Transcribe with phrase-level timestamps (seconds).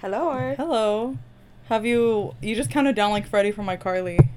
[0.00, 0.54] Hello.
[0.56, 1.18] Hello.
[1.68, 4.28] Have you you just counted down like Freddie from iCarly?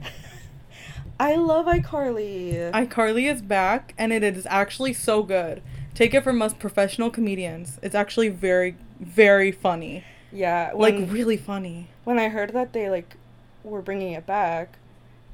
[1.20, 2.72] I love iCarly.
[2.72, 5.62] iCarly is back and it is actually so good.
[5.94, 7.80] Take it from us professional comedians.
[7.82, 10.04] It's actually very very funny.
[10.32, 11.88] yeah, Like really funny.
[12.04, 13.16] when I heard that they like
[13.64, 14.78] were bringing it back,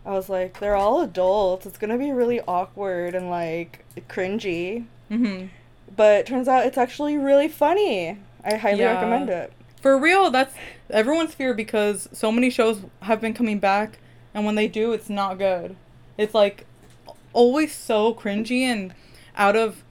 [0.05, 1.66] I was like, they're all adults.
[1.66, 4.86] It's gonna be really awkward and like cringy.
[5.09, 5.50] Mhm.
[5.96, 8.18] But turns out it's actually really funny.
[8.44, 8.94] I highly Yeah.
[8.96, 9.54] recommend it.
[9.82, 10.54] For real, that's
[10.89, 13.99] everyone's fear because so many shows have been coming back
[14.34, 15.76] and when they do it's not good.
[16.18, 16.66] It's like
[17.34, 18.94] always so cringy and
[19.35, 19.84] out of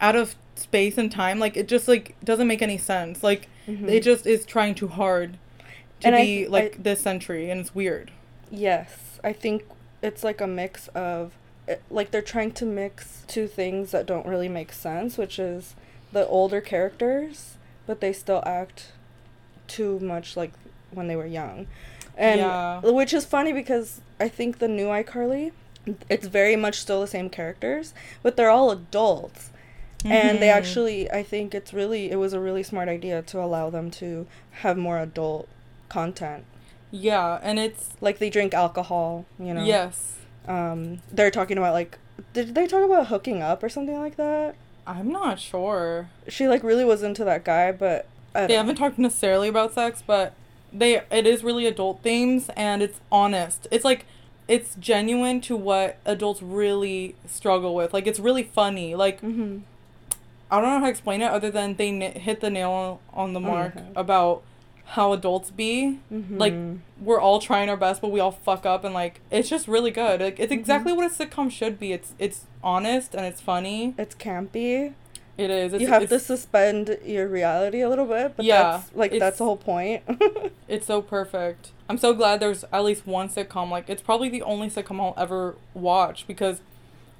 [0.00, 1.38] out of space and time.
[1.38, 3.22] Like it just like doesn't make any sense.
[3.22, 3.88] Like Mhm.
[3.88, 5.38] it just is trying too hard
[6.00, 8.10] to And be th- like I- this century and it's weird.
[8.50, 9.64] Yes, I think
[10.02, 11.32] it's like a mix of
[11.90, 15.74] like they're trying to mix two things that don't really make sense, which is
[16.12, 18.88] the older characters, but they still act
[19.68, 20.52] too much like
[20.90, 21.66] when they were young.
[22.16, 22.80] And Yeah.
[22.80, 25.52] which is funny because I think the new iCarly
[26.08, 29.50] it's very much still the same characters, but they're all adults.
[30.04, 30.54] And they Mhm.
[30.54, 34.26] actually I think it's really it was a really smart idea to allow them to
[34.62, 35.48] have more adult
[35.88, 36.44] content.
[36.90, 39.64] Yeah, and it's Like they drink alcohol, you know.
[39.64, 40.16] yes.
[40.48, 41.98] um they're talking about like
[42.32, 46.08] did they talk about hooking up or something like that I'm not sure.
[46.28, 50.32] she like really was into that guy but They haven't talked necessarily about sex, but
[50.72, 53.66] they it is really adult themes and it's honest.
[53.70, 54.06] It's like
[54.48, 57.92] it's genuine to what adults really struggle with.
[57.92, 58.94] Like it's really funny.
[58.94, 59.58] Like hmm
[60.50, 63.32] I don't know how to explain it other than they n- hit the nail on
[63.32, 64.42] the mark about
[64.84, 65.98] how adults be.
[66.10, 66.54] hmm Like
[67.00, 69.90] we're all trying our best, but we all fuck up, and like it's just really
[69.90, 70.20] good.
[70.20, 70.56] Like it's Mhm.
[70.58, 71.92] exactly what a sitcom should be.
[71.92, 73.94] It's it's honest and it's funny.
[73.98, 74.92] it's campy
[75.42, 75.72] It is.
[75.72, 79.38] It's, you have to suspend your reality a little bit but Yeah, that's like that's
[79.38, 80.02] the whole point
[80.68, 81.70] It's so perfect.
[81.88, 83.70] I'm so glad there's at least one sitcom.
[83.70, 86.60] Like it's probably the only sitcom I'll ever watch because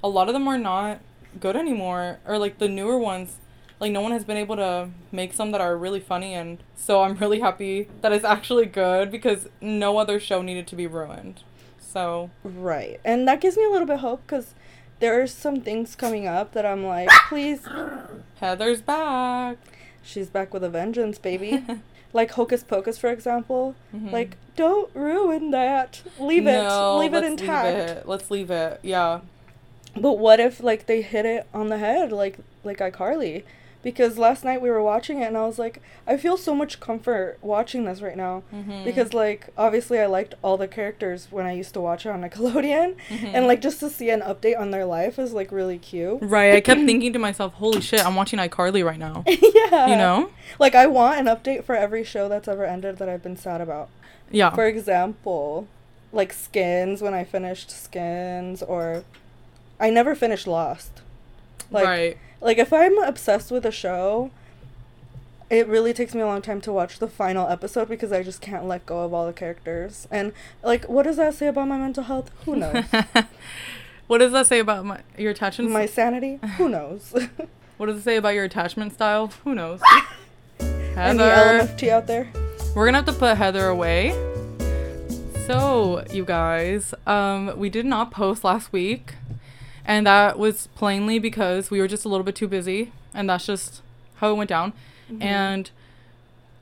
[0.03, 0.99] a lot of them are not
[1.39, 3.37] good anymore, or like the newer ones.
[3.79, 7.03] Like no one has been able to make some that are really funny, and so
[7.03, 11.43] I'm really happy that it's actually good because no other show needed to be ruined.
[11.79, 14.55] So right and that gives me a little bit hope because
[15.03, 17.61] there are some things coming up that i'm like please
[18.39, 19.57] Heather's back.
[20.01, 21.63] she's back with a vengeance baby
[22.13, 24.11] like hocus pocus for example Mhm.
[24.11, 26.69] like don't ruin that leave it
[27.01, 28.07] leave it intact Leave it.
[28.07, 28.79] Let's leave it.
[28.83, 29.21] Yeah.
[29.95, 33.43] But what if like they hit it on the head like like iCarly?
[33.83, 36.79] Because last night we were watching it and I was like, I feel so much
[36.79, 38.43] comfort watching this right now.
[38.53, 38.85] Mhm.
[38.85, 42.21] Because like obviously I liked all the characters when I used to watch it on
[42.23, 42.95] Nickelodeon.
[43.09, 43.31] Mhm.
[43.33, 46.19] And like just to see an update on their life is like really cute.
[46.21, 46.55] Right.
[46.55, 48.05] I kept thinking to myself, "Holy shit!
[48.05, 49.87] I'm watching iCarly right now." yeah.
[49.87, 50.29] You know?
[50.59, 53.59] Like I want an update for every show that's ever ended that I've been sad
[53.61, 53.89] about.
[54.31, 54.49] Yeah.
[54.51, 55.67] For example,
[56.13, 59.03] like Skins when I finished Skins or
[59.77, 61.01] I never finished Lost.
[61.69, 62.17] Like right.
[62.43, 64.29] Like if I'm obsessed with a show,
[65.49, 68.41] it really takes me a long time to watch the final episode because I just
[68.41, 70.07] can't let go of all the characters.
[70.11, 72.31] And like what does that say about my mental health?
[72.45, 72.83] Who knows?
[74.07, 75.71] what does that say about my your attachment?
[75.71, 76.39] my sanity?
[76.57, 77.15] Who knows?
[77.77, 79.31] what does it say about your attachment style?
[79.45, 79.81] Who knows?
[80.59, 82.29] Any Heather, LMFT out there?
[82.75, 84.11] we're gonna have to put Heather away.
[85.47, 89.15] So, you guys, um, we did not post last week,
[89.85, 93.45] and that was plainly because we were just a little bit too busy, and that's
[93.45, 93.81] just
[94.15, 94.73] how it went down.
[95.11, 95.21] Mm-hmm.
[95.21, 95.71] And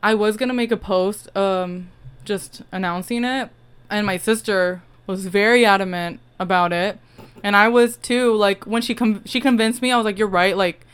[0.02, 1.90] I was gonna make a post, um,
[2.26, 3.50] just announcing it,
[3.90, 7.00] and my sister was very adamant about it,
[7.44, 8.36] and I was too.
[8.36, 10.86] Like when she com- she convinced me, I was like, "You're right." Like,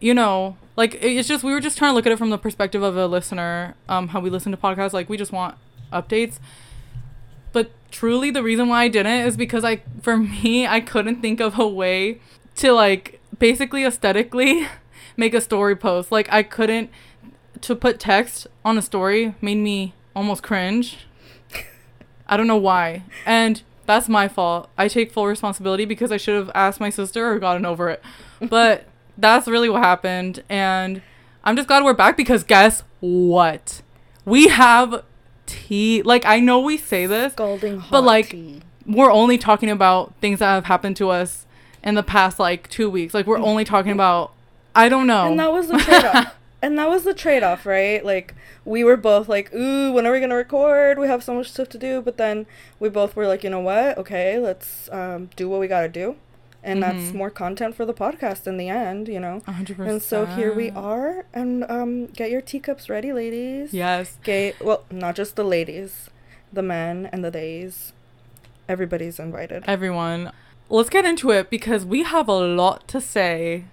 [0.00, 2.38] you know, like it's just we were just trying to look at it from the
[2.38, 4.92] perspective of a listener, um, how we listen to podcasts.
[4.92, 5.56] Like we just want
[5.92, 6.38] updates.
[7.96, 11.58] Truly, the reason why I didn't is because I, for me, I couldn't think of
[11.58, 12.20] a way
[12.56, 14.66] to like basically aesthetically
[15.16, 16.12] make a story post.
[16.12, 16.90] Like I couldn't
[17.62, 21.06] to put text on a story made me almost cringe.
[22.28, 23.04] I don't know why.
[23.24, 24.68] And that's my fault.
[24.76, 28.02] I take full responsibility because I should have asked my sister or gotten over it.
[28.46, 28.84] But
[29.16, 31.00] that's really what happened and
[31.44, 33.80] I'm just glad we're back because guess what?
[34.26, 35.02] We have
[35.46, 36.02] tea.
[36.02, 38.62] Like I know we say this, Scalding hot but like tea.
[38.86, 41.46] we're only talking about things that have happened to us
[41.82, 43.14] in the past like 2 weeks.
[43.14, 44.32] Like we're only talking about
[44.74, 45.26] I don't know.
[45.28, 46.34] And that was the trade off.
[46.62, 48.04] and that was the trade off, right?
[48.04, 48.34] Like
[48.64, 50.98] we were both like, "Ooh, when are we gonna record?
[50.98, 52.46] We have so much stuff to do." But then
[52.78, 53.96] we both were like, "You know what?
[53.96, 56.16] Okay, let's um, do what we gotta do."
[56.66, 57.14] And that's Mhm.
[57.14, 59.40] more content for the podcast in the end, you know.
[59.46, 59.90] Hundred percent.
[59.92, 63.72] And so here we are, and um, get your teacups ready, ladies.
[63.72, 64.18] Yes.
[64.24, 66.10] Get well, not just the ladies,
[66.52, 67.92] the men and the days.
[68.68, 69.62] Everybody's invited.
[69.66, 70.32] Everyone,
[70.68, 73.64] let's get into it because we have a lot to say.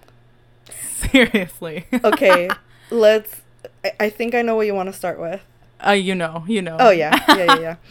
[1.10, 1.86] Seriously.
[2.04, 2.48] okay,
[2.90, 3.42] let's.
[3.84, 5.40] I, I think I know what you want to start with.
[5.86, 6.76] Uh, you know, you know.
[6.80, 7.76] Oh yeah, yeah, yeah, yeah.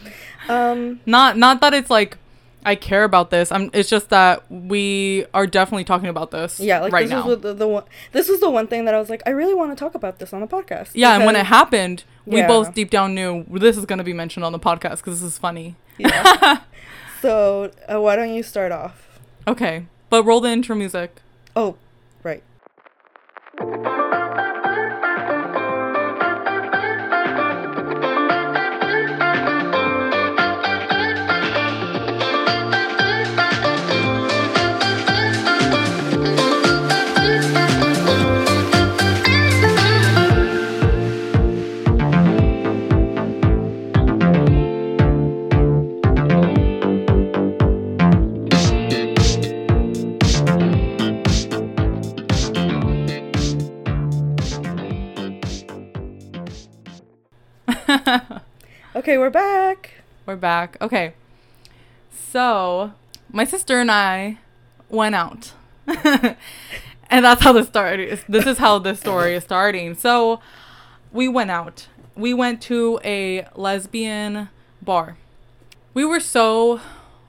[0.46, 2.18] Um, Not not that it's like
[2.64, 3.52] I care about this.
[3.52, 7.26] I'm it's just that we are definitely talking about this yeah, like right this now.
[7.26, 7.84] was the, the one.
[8.12, 10.18] This was the one thing that I was like, I really want to talk about
[10.18, 10.90] this on the podcast.
[10.94, 12.46] yeah, and when it happened, we Yeah.
[12.48, 15.32] both deep down knew this is going to be mentioned on the podcast cuz this
[15.32, 15.76] is funny.
[15.98, 16.60] Yeah.
[17.22, 19.20] so uh, why don't you start off?
[19.46, 19.86] Okay.
[20.10, 21.20] But roll the intro music.
[21.56, 21.76] Oh,
[22.22, 22.42] right.
[59.14, 59.92] Okay, we're back.
[60.26, 60.76] We're back.
[60.80, 61.14] Okay.
[62.10, 62.94] So,
[63.30, 64.40] my sister and I
[64.88, 65.52] went out.
[65.86, 66.34] and
[67.24, 68.24] that's how this started.
[68.28, 69.94] This is how this story is starting.
[69.94, 70.40] So,
[71.12, 71.86] we went out.
[72.16, 74.48] We went to a lesbian
[74.82, 75.16] bar.
[75.94, 76.80] We were so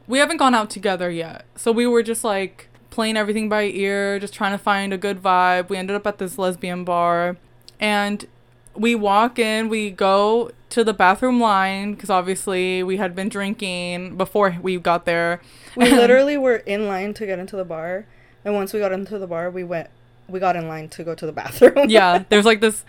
[0.07, 1.45] we haven't gone out together yet.
[1.55, 5.21] So, we were just like playing everything by ear, just trying to find a good
[5.21, 5.69] vibe.
[5.69, 7.37] We ended up at this lesbian bar
[7.79, 8.25] and
[8.73, 14.17] we walk in, we go to the bathroom line because obviously we had been drinking
[14.17, 15.41] before we got there.
[15.75, 18.05] We literally were in line to get into the bar,
[18.43, 19.89] and once we got into the bar, we went.
[20.27, 21.89] We got in line to go to the bathroom.
[21.89, 22.83] yeah, there's like this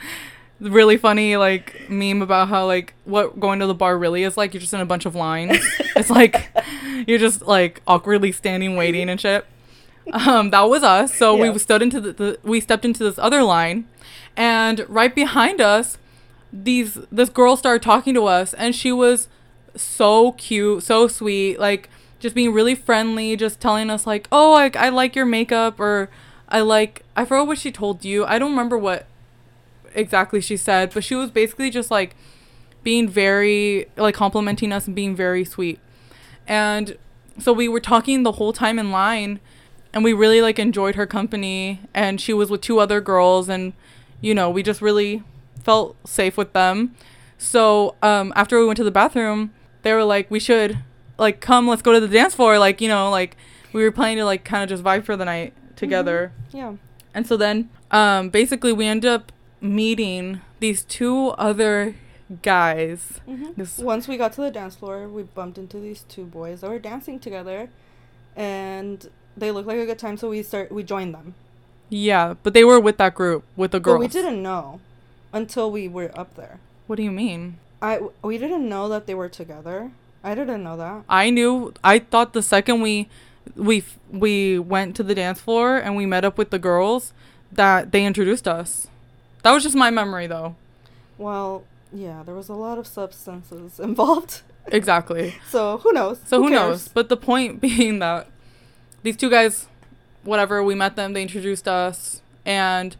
[0.59, 4.53] really funny like meme about how like what going to the bar really is like.
[4.55, 5.59] You're just in a bunch of lines.
[5.97, 6.49] it's like
[7.07, 9.47] you're just like awkwardly standing waiting and shit.
[10.13, 11.15] Um, that was us.
[11.15, 11.51] So Yeah.
[11.53, 13.87] we stood into the, the we stepped into this other line,
[14.37, 15.99] and right behind us,
[16.65, 19.29] these this girl started talking to us, and she was
[19.75, 21.89] so cute, so sweet, like
[22.19, 26.09] just being really friendly, just telling us like, "Oh, I, I like your makeup," or
[26.49, 28.25] "I like." I forgot what she told you.
[28.25, 29.07] I don't remember what
[29.95, 32.15] exactly she said, but she was basically just like
[32.83, 35.81] being very like complimenting us and being very sweet.
[36.47, 36.97] And
[37.39, 39.41] so we were talking the whole time in line
[39.93, 43.73] and we really like enjoyed her company and she was with two other girls and
[44.21, 45.23] you know, we just really
[45.67, 46.77] felt safe with them.
[47.39, 49.41] So, um after we went to the bathroom,
[49.83, 50.79] they were like we should
[51.25, 53.37] like come let's go to the dance floor like, you know, like
[53.75, 55.53] we were planning to like kind of just vibe for the night
[55.83, 56.33] together.
[56.61, 56.73] yeah.
[57.15, 57.57] And so then,
[57.91, 59.33] um, basically, we end up
[59.63, 61.19] meeting these two
[61.49, 61.95] other
[62.43, 63.21] guys.
[63.25, 63.53] hmm
[63.93, 66.79] Once we got to the dance floor, we bumped into these two boys that were
[66.91, 67.71] dancing together,
[68.37, 70.17] and they looked like a good time.
[70.17, 70.71] So we start.
[70.71, 71.35] We joined them.
[71.89, 73.97] yeah, but they were with that group with the girls.
[73.97, 74.81] But we didn't know
[75.33, 76.59] until we were up there.
[76.87, 77.59] What do you mean?
[77.83, 79.91] I we didn't know that they were together.
[80.25, 81.05] I didn't know that.
[81.09, 81.73] I knew.
[81.85, 83.09] I thought the second we
[83.55, 87.13] we we went to the dance floor and we met up with the girls
[87.53, 88.89] that they introduced us.
[89.43, 90.57] That was just my memory, though.
[91.19, 94.43] Well, yeah, there was a lot of substances involved.
[94.67, 95.37] Exactly.
[95.49, 96.19] So who knows?
[96.27, 96.61] So who, cares?
[96.61, 96.89] knows?
[96.89, 98.29] But the point being that
[99.03, 99.67] these two guys,
[100.25, 102.97] whatever, we met them, they introduced us, and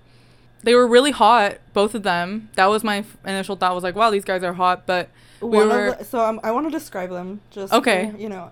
[0.67, 2.51] they were really hot, both of them.
[2.57, 3.73] That was my f- initial thought.
[3.75, 5.09] Was like, wow, these guys are hot, but
[5.41, 8.11] we One were- the, so um, I want to describe them just Okay.
[8.11, 8.51] for, you know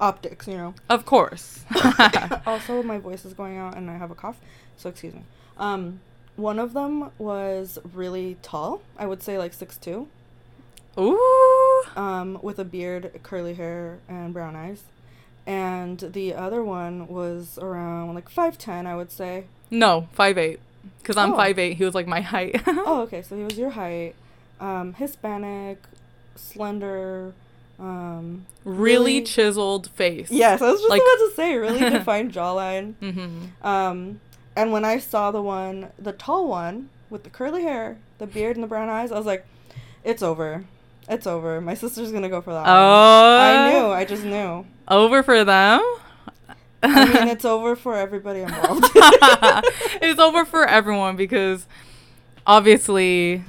[0.00, 1.64] optics you know of course.
[2.46, 4.36] also my voice is going out and I have a cough
[4.76, 5.22] so excuse me
[5.58, 6.00] um
[6.36, 10.08] one of them was really tall I would say like six two
[10.98, 11.82] Ooh.
[11.96, 14.82] um with a beard curly hair and brown eyes
[15.46, 20.58] and the other one was around like 5'10 I would say No, five eight.
[21.04, 21.36] Cause I'm Oh.
[21.36, 21.74] five eight.
[21.76, 22.60] He was like my height.
[22.66, 24.14] oh okay so he was your height
[24.60, 25.78] um Hispanic
[26.36, 27.32] slender
[27.78, 30.30] um really, really- chiseled face.
[30.30, 33.66] yes I was just Like- about to say really defined jawline Mm-hmm.
[33.66, 34.20] Um,
[34.54, 38.54] and when I saw the one, the tall one with the curly hair, the beard,
[38.56, 39.46] and the brown eyes, I was like,
[40.04, 40.64] "It's over,
[41.08, 41.58] it's over.
[41.62, 43.38] My sister's gonna go for that." one." Oh.
[43.40, 43.86] I knew.
[43.86, 44.66] I just knew.
[44.88, 45.80] Over for them.
[46.82, 48.84] I mean, it's over for everybody involved.
[48.94, 51.66] it's over for everyone because
[52.46, 53.42] obviously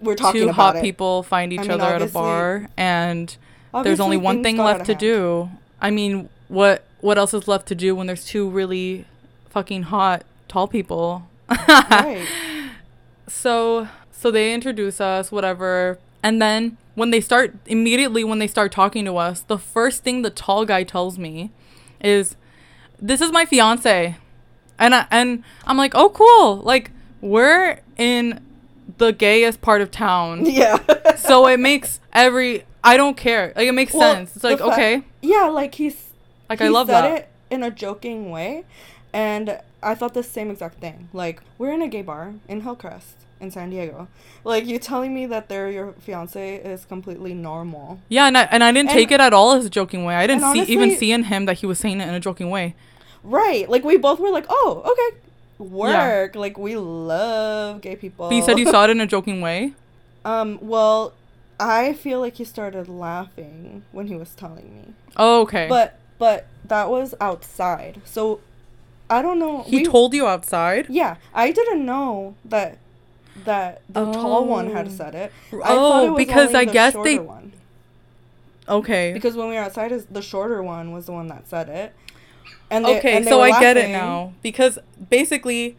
[0.00, 0.82] We're talking two about hot it.
[0.82, 3.36] people find each I mean, other at a bar and
[3.82, 5.00] there's only one thing left to hand.
[5.00, 5.50] do.
[5.80, 9.04] I mean, what what else is left to do when there's two really
[9.48, 11.26] fucking hot tall people?
[11.48, 12.26] right.
[13.28, 15.98] So so they introduce us, whatever.
[16.22, 20.22] And then when they start immediately when they start talking to us, the first thing
[20.22, 21.50] the tall guy tells me
[22.02, 22.36] is
[23.00, 24.16] this is my fiance.
[24.78, 26.56] And I, and I'm like, "Oh cool.
[26.56, 26.90] Like
[27.20, 28.40] we're in
[28.98, 30.78] the gayest part of town." Yeah.
[31.16, 33.52] so it makes every I don't care.
[33.56, 34.34] Like it makes Well, sense.
[34.36, 35.02] It's like, okay.
[35.22, 36.08] Yeah, like he's
[36.48, 37.18] Like he I love said that.
[37.18, 38.64] it in a joking way,
[39.12, 41.08] and I thought the same exact thing.
[41.12, 44.08] Like we're in a gay bar in Hillcrest in San Diego.
[44.44, 48.00] Like you telling me that they're your fiance is completely normal.
[48.08, 50.14] Yeah, and I, and I didn't And- take it at all as a joking way.
[50.14, 52.20] I didn't see even honestly- see in him that he was saying it in a
[52.20, 52.74] joking way.
[53.22, 53.68] Right.
[53.68, 55.18] Like we both were like, oh, okay.
[55.58, 56.34] Work.
[56.36, 58.28] Like we love gay people.
[58.28, 59.74] But you said you saw it in a joking way.
[60.22, 61.14] Um, well,
[61.58, 64.92] I feel like he started laughing when he was telling me.
[65.16, 65.66] Oh, okay.
[65.66, 68.02] But but that was outside.
[68.04, 68.40] So
[69.08, 69.62] I don't know.
[69.62, 70.88] he we- told you outside.
[70.90, 72.76] Yeah, I didn't know that
[73.46, 74.90] that the tall one had Oh.
[74.90, 75.32] said it.
[75.54, 77.52] Oh, because only I the guess shorter they- one.
[78.68, 79.12] Okay.
[79.14, 81.94] because when we were outside, is the shorter one was the one that said it.
[82.70, 84.78] And they- okay, and so I get it now because
[85.10, 85.76] basically,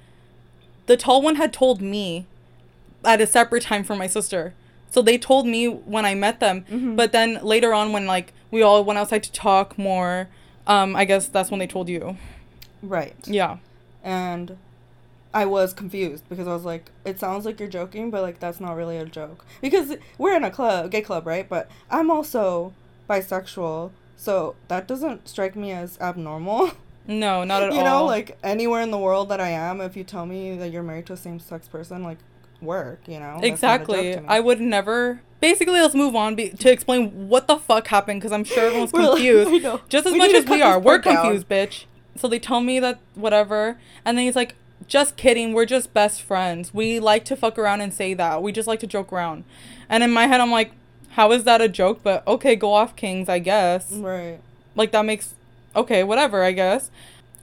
[0.88, 2.25] the tall one had told me
[3.06, 4.54] at a separate time from my sister.
[4.90, 6.96] So they told me when I met them, Mhm.
[6.98, 10.28] but then later on when like we all went outside to talk more,
[10.68, 12.18] um, I guess that's when they told you.
[12.84, 13.16] Right.
[13.25, 13.58] Yeah.
[14.04, 14.58] and
[15.34, 18.60] I was confused because I was like, it sounds like you're joking, but like that's
[18.60, 21.48] not really a joke because we're in a club, gay club, right?
[21.48, 22.74] But I'm also
[23.10, 26.72] bisexual, so that doesn't strike me as abnormal.
[27.08, 27.84] No, not at you all.
[27.84, 30.70] You know, like anywhere in the world that I am, if you tell me that
[30.72, 32.20] you're married to a same-sex person, like
[32.62, 33.40] work, you know.
[33.42, 34.18] That's not a joke exactly.
[34.28, 35.22] I would never.
[35.40, 38.94] Basically, let's move on be- to explain what the fuck happened because I'm sure everyone's
[38.94, 39.63] like- confused.
[39.63, 39.82] Know.
[39.90, 40.78] Just as We much as we are.
[40.80, 41.16] We're part down.
[41.24, 41.86] confused, bitch.
[42.16, 44.54] So they tell me that whatever, and then he's like,
[44.88, 45.54] "Just kidding.
[45.54, 46.72] We're just best friends.
[46.72, 48.44] We like to fuck around and say that.
[48.44, 49.44] We just like to joke around."
[49.90, 50.72] And in my head, I'm like,
[51.12, 53.30] "How is that a joke?" But okay, go off, kings.
[53.30, 53.91] I guess.
[53.91, 54.39] Right.
[54.75, 55.36] Like that makes
[55.75, 56.44] okay, whatever.
[56.44, 56.91] I guess.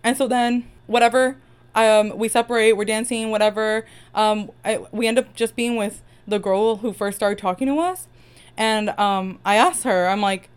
[0.03, 1.37] And so then whatever.
[1.75, 2.73] Um, we separate.
[2.73, 3.31] We're dancing.
[3.31, 3.87] Whatever.
[4.15, 7.79] Um, I, we end up just being with the girl who first started talking to
[7.79, 8.09] us,
[8.57, 10.09] and um, I asked her.
[10.09, 10.49] I'm like,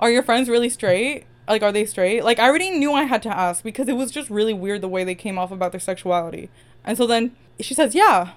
[0.00, 2.24] "Are your friends really straight?" Like, are they straight?
[2.24, 4.88] Like, I already knew I had to ask because it was just really weird the
[4.88, 6.50] way they came off about their sexuality.
[6.84, 8.32] And so then she says, yeah.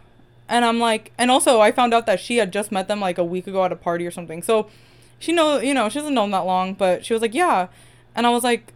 [0.48, 3.18] And I'm like, and also I found out that she had just met them like
[3.18, 4.44] a week ago at a party or something.
[4.44, 4.70] So
[5.18, 7.68] she know, you know, she hasn't known that long, but she was like, yeah.
[8.16, 8.74] And I was like,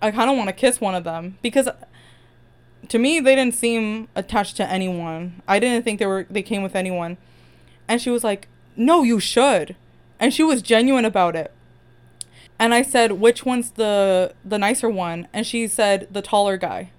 [0.00, 1.68] I kind of want to kiss one of them because
[2.88, 5.42] to me they didn't seem attached to anyone.
[5.48, 7.16] I didn't think they were they came with anyone.
[7.88, 9.76] And she was like, "No, you should."
[10.18, 11.52] And she was genuine about it.
[12.58, 16.90] And I said, "Which one's the the nicer one?" And she said, "The taller guy."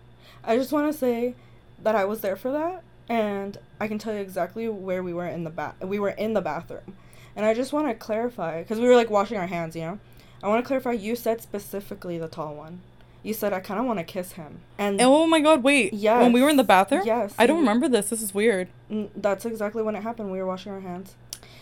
[0.43, 1.35] I just want to say
[1.81, 5.27] that I was there for that, and I can tell you exactly where we were
[5.27, 5.75] in the bath.
[5.83, 6.95] We were in the bathroom,
[7.35, 9.75] and I just want to clarify because we were like washing our hands.
[9.75, 9.99] You know,
[10.43, 10.91] I want to clarify.
[10.93, 12.81] You said specifically the tall one.
[13.23, 15.93] You said I kind of want to kiss him, and Oh my god, wait.
[15.93, 16.19] Yeah.
[16.21, 17.03] When we were in the bathroom?
[17.05, 17.33] Yes.
[17.39, 18.09] I don't remember this.
[18.09, 18.67] This is weird.
[18.89, 20.31] n- that's exactly when it happened.
[20.31, 21.15] We were washing our hands,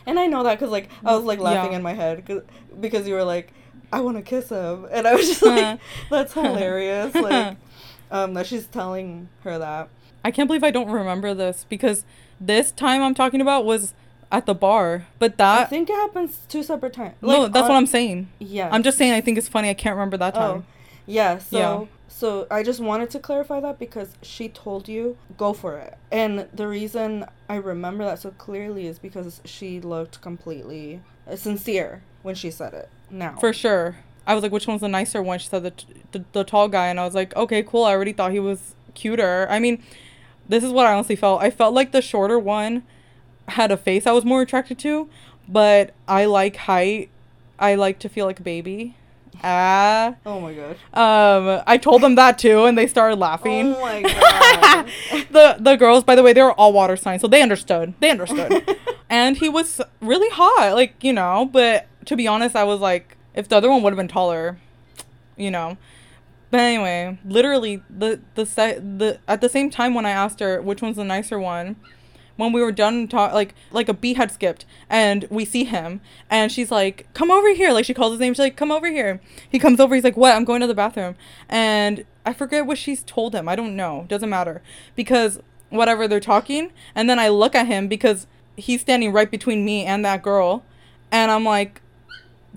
[0.05, 1.77] and I know that because like I was like laughing Yeah.
[1.77, 2.41] in my head 'cause-
[2.81, 3.53] because you were like,
[3.93, 7.15] I want to kiss him, and I was just like, that's hilarious.
[7.29, 7.55] like,
[8.11, 9.87] um, that she's telling her that.
[10.23, 12.05] I can't believe I don't remember this because
[12.39, 13.93] this time I'm talking about was
[14.31, 15.05] at the bar.
[15.19, 17.15] But that I think it happens two separate times.
[17.21, 18.29] No, that's what I'm saying.
[18.39, 18.69] Yeah.
[18.71, 20.43] I'm just saying I think it's funny I can't remember that time.
[20.43, 20.65] Oh, time.
[21.05, 21.37] yeah.
[21.37, 21.85] So Yeah.
[22.07, 26.47] so I just wanted to clarify that because she told you go for it, and
[26.53, 32.35] the reason I remember that so clearly is because she looked completely uh, sincere when
[32.35, 32.89] she said it.
[33.11, 33.35] Now.
[33.39, 33.97] For sure.
[34.25, 35.37] I was like, which one's the nicer one?
[35.37, 37.83] She said the, t- the the tall guy, and I was like, okay, cool.
[37.83, 39.45] I already thought he was cuter.
[39.49, 39.83] I mean,
[40.53, 41.41] this is what I honestly felt.
[41.41, 42.83] I felt like the shorter one
[43.49, 45.09] had a face I was more attracted to,
[45.47, 47.09] but I like height.
[47.57, 48.95] I like to feel like a baby.
[49.43, 50.15] Ah.
[50.25, 50.77] Oh my god.
[50.93, 53.73] Um, I told them that too, and they started laughing.
[53.75, 54.85] Oh my god.
[55.31, 57.95] the the girls, by the way, they were all water signs, so they understood.
[57.99, 58.77] They understood.
[59.09, 61.49] and he was really hot, like you know.
[61.51, 64.57] But to be honest, I was like, if the other one would have been taller,
[65.35, 65.77] you know.
[66.53, 70.61] But anyway, literally the the set the at the same time when I asked her
[70.61, 71.77] which one's the nicer one,
[72.35, 75.99] when we were done talk like like a beat had skipped and we see him
[76.29, 77.71] and she's like come over here.
[77.71, 79.19] Like she calls his name she's like come over here.
[79.49, 80.35] He comes over he's like what?
[80.35, 81.15] I'm going to the bathroom.
[81.49, 84.61] And i forget what she's told him i don't know doesn't matter.
[84.95, 85.39] Because
[85.71, 89.85] whatever they're talking and then i look at him because he's standing right between me
[89.85, 90.63] and that girl
[91.11, 91.81] and i'm like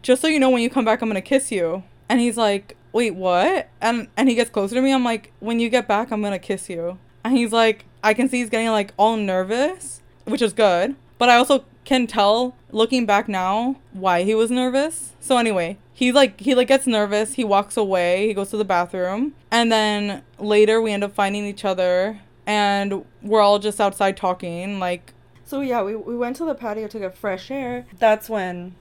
[0.02, 1.82] just so you know when you come back i'm gonna kiss you.
[2.10, 3.68] And he's like wait, what?
[3.80, 4.90] And and he gets closer to me.
[4.90, 6.98] I'm like, when you get back, I'm gonna kiss you.
[7.22, 10.96] And he's like, I can see he's getting like all nervous, which is good.
[11.18, 15.12] But I also can tell looking back now why he was nervous.
[15.20, 17.34] So anyway, he like he like gets nervous.
[17.34, 18.28] He walks away.
[18.28, 23.04] He goes to the bathroom, and then later we end up finding each other, and
[23.22, 24.78] we're all just outside talking.
[24.78, 25.12] Like,
[25.44, 27.84] So yeah, we, we went to the patio to get fresh air.
[27.98, 28.74] That's when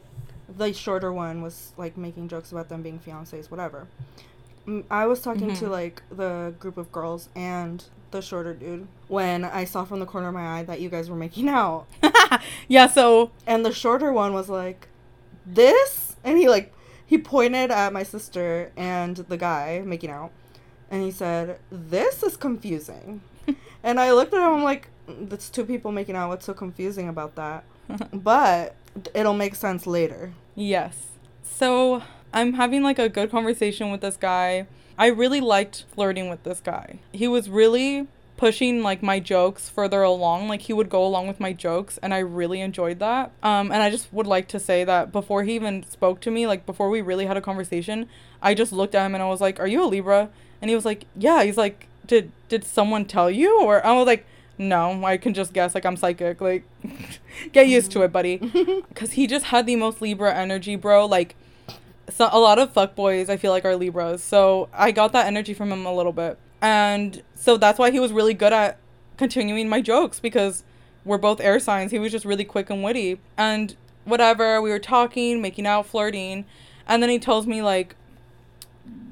[0.57, 3.87] the shorter one was like making jokes about them being fiancés, whatever.
[4.89, 5.69] I was talking to Mhm.
[5.69, 10.29] like the group of girls and the shorter dude when I saw from the corner
[10.29, 11.85] of my eye that you guys were making out.
[12.67, 12.87] yeah.
[12.87, 14.87] So And the shorter one was like,
[15.45, 16.73] "This?" And he like
[17.05, 20.31] he pointed at my sister and the guy making out,
[20.89, 23.21] and he said, "This is confusing."
[23.83, 24.55] and I looked at him.
[24.55, 26.29] I'm like, "That's two people making out.
[26.29, 27.63] What's so confusing about that?"
[28.13, 28.75] but
[29.13, 30.33] it'll make sense later.
[30.55, 31.07] Yes.
[31.43, 34.67] So I'm having like a good conversation with this guy.
[34.97, 36.99] I really liked flirting with this guy.
[37.11, 40.47] He was really pushing like my jokes further along.
[40.47, 43.31] Like he would go along with my jokes and I really enjoyed that.
[43.43, 46.47] Um and I just would like to say that before he even spoke to me,
[46.47, 48.09] like before we really had a conversation,
[48.41, 50.29] I just looked at him and I was like, "Are you a Libra?"
[50.61, 54.05] And he was like, "Yeah." He's like, "Did did someone tell you?" Or I was
[54.07, 54.25] like,
[54.57, 56.41] "No, I can just guess like I'm psychic.
[56.41, 56.63] Like
[57.51, 58.37] get used to it, buddy."
[58.95, 61.05] Cuz he just had the most Libra energy, bro.
[61.05, 61.35] Like
[62.09, 64.23] so a lot of fuckboys I feel like are Libras.
[64.23, 66.37] So I got that energy from him a little bit.
[66.61, 68.77] And so that's why he was really good at
[69.17, 70.63] continuing my jokes because
[71.03, 71.91] we're both air signs.
[71.91, 73.19] He was just really quick and witty.
[73.37, 76.45] And whatever, we were talking, making out, flirting.
[76.87, 77.95] And then he tells me like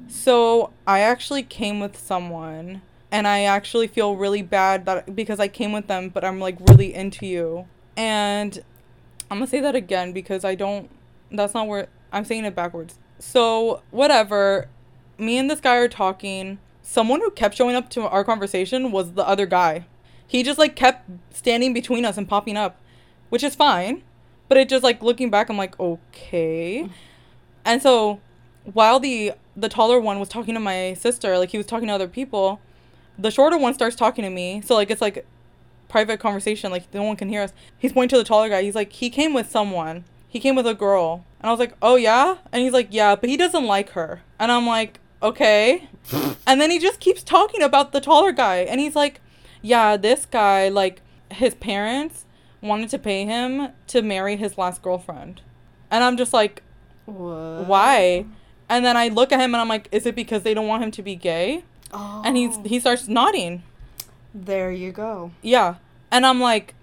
[0.07, 2.81] so I actually came with someone
[3.13, 6.57] and I actually feel really bad that because I came with them, but I'm like
[6.67, 7.67] really into you.
[7.95, 8.57] And
[9.29, 10.89] I'm gonna say that again because I don't.
[11.31, 12.97] That's not where I'm saying it backwards.
[13.19, 14.67] So whatever,
[15.19, 16.57] me and this guy are talking.
[16.81, 19.85] Someone who kept showing up to our conversation was the other guy.
[20.25, 22.77] He just like kept standing between us and popping up,
[23.29, 24.01] which is fine.
[24.49, 26.89] But it just like looking back, I'm like okay.
[27.63, 28.21] And so
[28.73, 31.93] while the the taller one was talking to my sister, like he was talking to
[31.93, 32.59] other people,
[33.17, 34.61] the shorter one starts talking to me.
[34.61, 35.25] So like it's like
[35.87, 37.53] private conversation, like no one can hear us.
[37.77, 38.63] He's pointing to the taller guy.
[38.63, 40.05] He's like, he came with someone.
[40.27, 41.25] He came with a girl.
[41.39, 42.37] And I was like, oh yeah?
[42.51, 44.21] And he's like, yeah, but he doesn't like her.
[44.39, 45.87] And I'm like, okay.
[46.47, 48.57] and then he just keeps talking about the taller guy.
[48.57, 49.21] And he's like,
[49.61, 52.25] yeah, this guy, like, his parents
[52.61, 55.41] wanted to pay him to marry his last girlfriend.
[55.91, 56.63] And I'm just like,
[57.05, 57.67] What?
[57.67, 58.25] why?
[58.69, 60.83] And then I look at him and I'm like, is it because they don't want
[60.83, 61.63] him to be gay?
[61.93, 62.21] Oh.
[62.25, 63.63] And he's he starts nodding.
[64.33, 65.31] There you go.
[65.41, 65.75] Yeah.
[66.11, 66.73] And I'm like,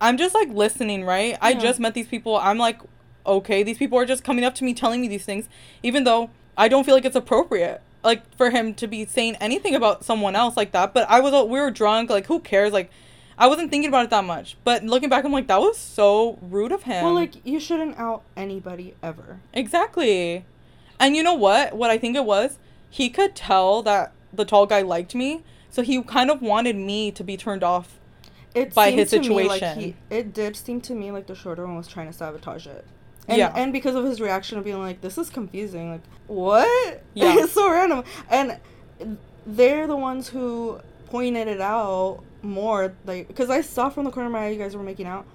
[0.00, 1.38] I'm just like listening, right?
[1.40, 2.36] I just met these people.
[2.36, 2.80] I'm like,
[3.24, 5.48] okay, these people are just coming up to me telling me these things,
[5.82, 7.80] even though I don't feel like it's appropriate.
[8.04, 10.94] Like for him to be saying anything about someone else like that.
[10.94, 12.08] But I was, we were drunk.
[12.08, 12.72] Like, who cares?
[12.72, 12.90] Like,
[13.36, 14.56] I wasn't thinking about it that much.
[14.62, 17.04] But looking back, I'm like, that was so rude of him.
[17.04, 19.40] Well, like you shouldn't out anybody ever.
[19.52, 20.44] Exactly.
[21.00, 21.74] And you know what?
[21.74, 25.82] What I think it was, he could tell that the tall guy liked me, so
[25.82, 27.98] he kind of wanted me to be turned off.
[28.54, 31.34] It By seemed his to me like he, it did seem to me like the
[31.34, 32.86] shorter one was trying to sabotage it.
[33.28, 33.52] And, Yeah.
[33.54, 37.02] and because of his reaction of being like, "This is confusing," like, what?
[37.14, 37.34] Yeah.
[37.38, 38.04] it's so random.
[38.30, 38.58] And
[39.46, 44.28] they're the ones who pointed it out more, like, because I saw from the corner
[44.28, 45.26] of my eye you guys were making out,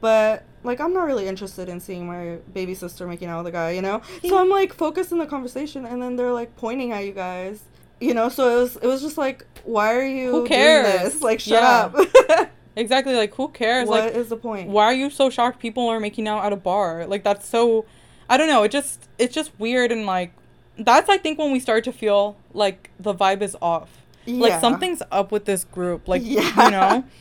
[0.00, 3.56] but like I'm not really interested in seeing my baby sister making out with a
[3.56, 4.02] guy, you know.
[4.28, 7.62] So I'm like focused in the conversation, and then they're like pointing at you guys.
[8.00, 11.12] You know, so it was it was just like, why are you Who doing cares?
[11.14, 11.22] this?
[11.22, 12.38] Like, shut Yeah.
[12.38, 12.50] up.
[12.76, 13.12] Exactly.
[13.16, 13.88] Like, who cares?
[13.88, 14.68] What like, is the point?
[14.68, 17.06] why are you so shocked people are making out at a bar?
[17.06, 17.86] Like, that's so.
[18.30, 18.62] I don't know.
[18.62, 20.32] It just it's just weird and like
[20.78, 23.90] that's I think when we start to feel like the vibe is off.
[24.28, 26.06] Like something's up with this group.
[26.06, 26.64] Like Yeah.
[26.66, 27.04] you know.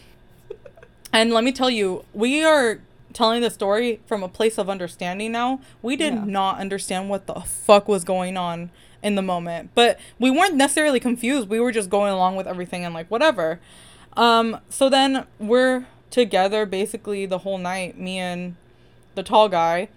[1.14, 2.80] And let me tell you, we are
[3.18, 5.60] telling the story from a place of understanding now.
[5.82, 6.24] We did Yeah.
[6.26, 8.70] not understand what the fuck was going on
[9.02, 9.72] in the moment.
[9.74, 11.50] But we weren't necessarily confused.
[11.50, 13.60] We were just going along with everything and like whatever.
[14.16, 18.56] Um so then we're together basically the whole night, me and
[19.16, 19.90] the tall guy.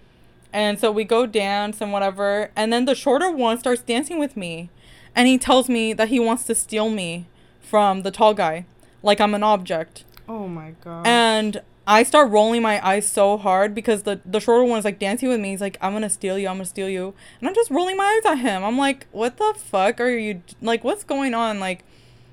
[0.51, 2.49] And so we go dance and whatever.
[2.55, 4.69] And then the shorter one starts dancing with me.
[5.15, 7.27] And he tells me that he wants to steal me
[7.61, 8.65] from the tall guy.
[9.03, 10.03] Like I'm an object.
[10.27, 11.05] Oh my god.
[11.07, 14.99] And I start rolling my eyes so hard because the, the shorter one is like
[14.99, 15.49] dancing with me.
[15.49, 17.13] He's like, I'm gonna steal you, I'm gonna steal you.
[17.39, 18.63] And I'm just rolling my eyes at him.
[18.63, 21.59] I'm like, what the fuck are you like what's going on?
[21.59, 21.83] Like,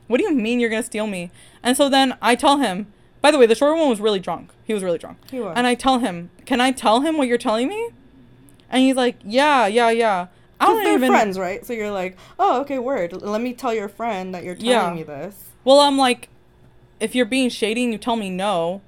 [0.07, 1.31] what do you mean you're gonna steal me?
[1.63, 4.51] And so then I tell him, by the way, the shorter one was really drunk.
[4.65, 5.19] He was really drunk.
[5.31, 5.55] He was.
[5.57, 7.91] And I tell him, Can I tell him what you're telling me?
[8.71, 10.27] And he's like, Yeah, yeah, yeah.
[10.61, 11.65] I don't they're even friends, right?
[11.65, 13.13] So you're like, oh, okay, word.
[13.23, 14.93] Let me tell your friend that you're telling Yeah.
[14.93, 15.51] me this.
[15.65, 16.29] Well, I'm like,
[16.99, 18.83] if you're being shady and you tell me no,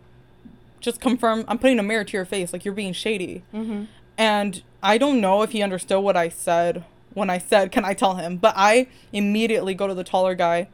[0.80, 1.44] just confirm.
[1.48, 3.42] I'm putting a mirror to your face, like you're being shady.
[3.54, 3.84] Mm-hmm.
[4.18, 7.94] And I don't know if he understood what I said when I said, "Can I
[7.94, 10.68] tell him?" But I immediately go to the taller guy,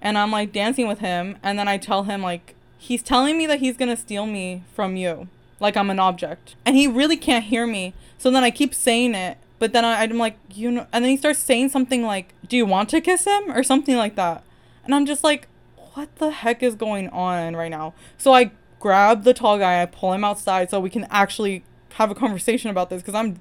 [0.00, 3.46] and I'm like dancing with him, and then I tell him like he's telling me
[3.46, 5.28] that he's gonna steal me from you,
[5.60, 7.94] like I'm an object, and he really can't hear me.
[8.18, 11.10] So then I keep saying it, but then I, I'm like, you know, and then
[11.10, 14.42] he starts saying something like, "Do you want to kiss him?" or something like that,
[14.84, 15.48] and I'm just like,
[15.94, 17.94] what the heck is going on right now?
[18.18, 18.50] So I
[18.84, 22.68] grab the tall guy, I pull him outside so we can actually have a conversation
[22.70, 23.40] about this because I'm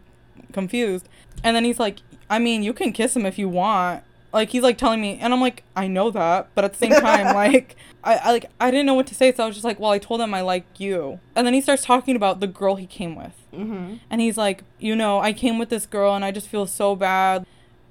[0.54, 1.10] confused.
[1.44, 4.04] And then he's like, I mean, you can kiss him if you want.
[4.32, 6.94] Like he's like telling me, and I'm like, I know that, but at the same
[6.94, 7.76] time, like,
[8.06, 9.92] I, I like I didn't know what to say, so I was just like, well,
[9.92, 11.20] I told him I like you.
[11.36, 13.96] And then he starts talking about the girl he came with, Mm-hmm.
[14.10, 16.96] and he's like, you know, I came with this girl, and I just feel so
[16.96, 17.46] bad.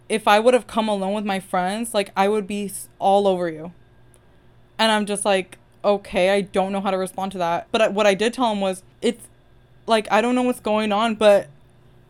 [0.08, 3.48] If I would have come alone with my friends, like I would be all over
[3.48, 3.72] you.
[4.78, 7.68] And I'm just like, okay, I don't know how to respond to that.
[7.72, 9.28] But what I did tell him was, it's
[9.86, 11.48] like I don't know what's going on, but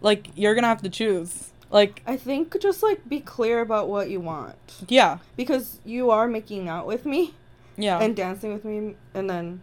[0.00, 1.48] like you're gonna have to choose.
[1.70, 6.28] Like, I think just like be clear about what you want yeah, because you are
[6.28, 7.32] making out with me
[7.78, 9.62] yeah, and dancing with me, and then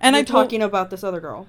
[0.00, 1.46] and you're I told, talking about this other girl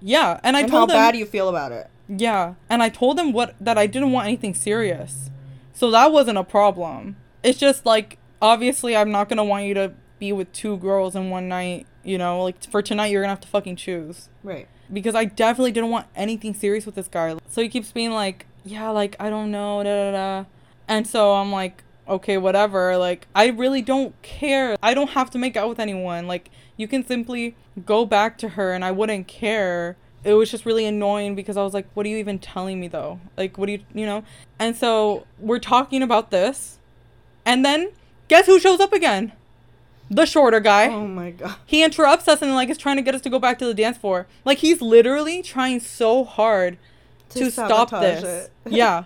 [0.00, 1.88] yeah, and I and told him, how bad you feel about it.
[2.08, 5.30] yeah, and I told him what that I didn't want anything serious,
[5.72, 7.14] so that wasn't a problem.
[7.44, 11.30] It's just like obviously I'm not gonna want you to be with two girls in
[11.30, 11.84] one night.
[12.04, 14.28] You know, like for tonight you're gonna have to fucking choose.
[14.44, 14.68] Right.
[14.92, 17.36] because I definitely didn't want anything serious with this guy.
[17.48, 20.44] So he keeps being like, yeah, like I don't know, da da da.
[20.86, 22.96] And so I'm like, okay, whatever.
[22.96, 24.76] Like I really don't care.
[24.80, 26.28] I don't have to make out with anyone.
[26.28, 29.96] Like you can simply go back to her and I wouldn't care.
[30.24, 32.86] It was just really annoying because I was like, what are you even telling me
[32.86, 33.18] though?
[33.36, 34.22] Like what do you, you know?
[34.60, 36.78] And so we're talking about this.
[37.44, 37.90] And then
[38.28, 39.32] guess who shows up again?
[40.14, 41.56] The shorter guy Oh my god.
[41.64, 43.72] he interrupts us and like is trying to get us to go back to the
[43.72, 44.26] dance floor.
[44.44, 46.76] Like he's literally trying so hard
[47.30, 48.50] to, To stop this.
[48.66, 49.04] yeah.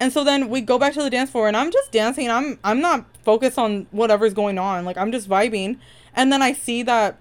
[0.00, 2.30] And so then we go back to the dance floor and I'm just dancing.
[2.30, 4.86] I'm I'm not focused on whatever's going on.
[4.86, 5.78] Like I'm just vibing.
[6.14, 7.18] And then I see that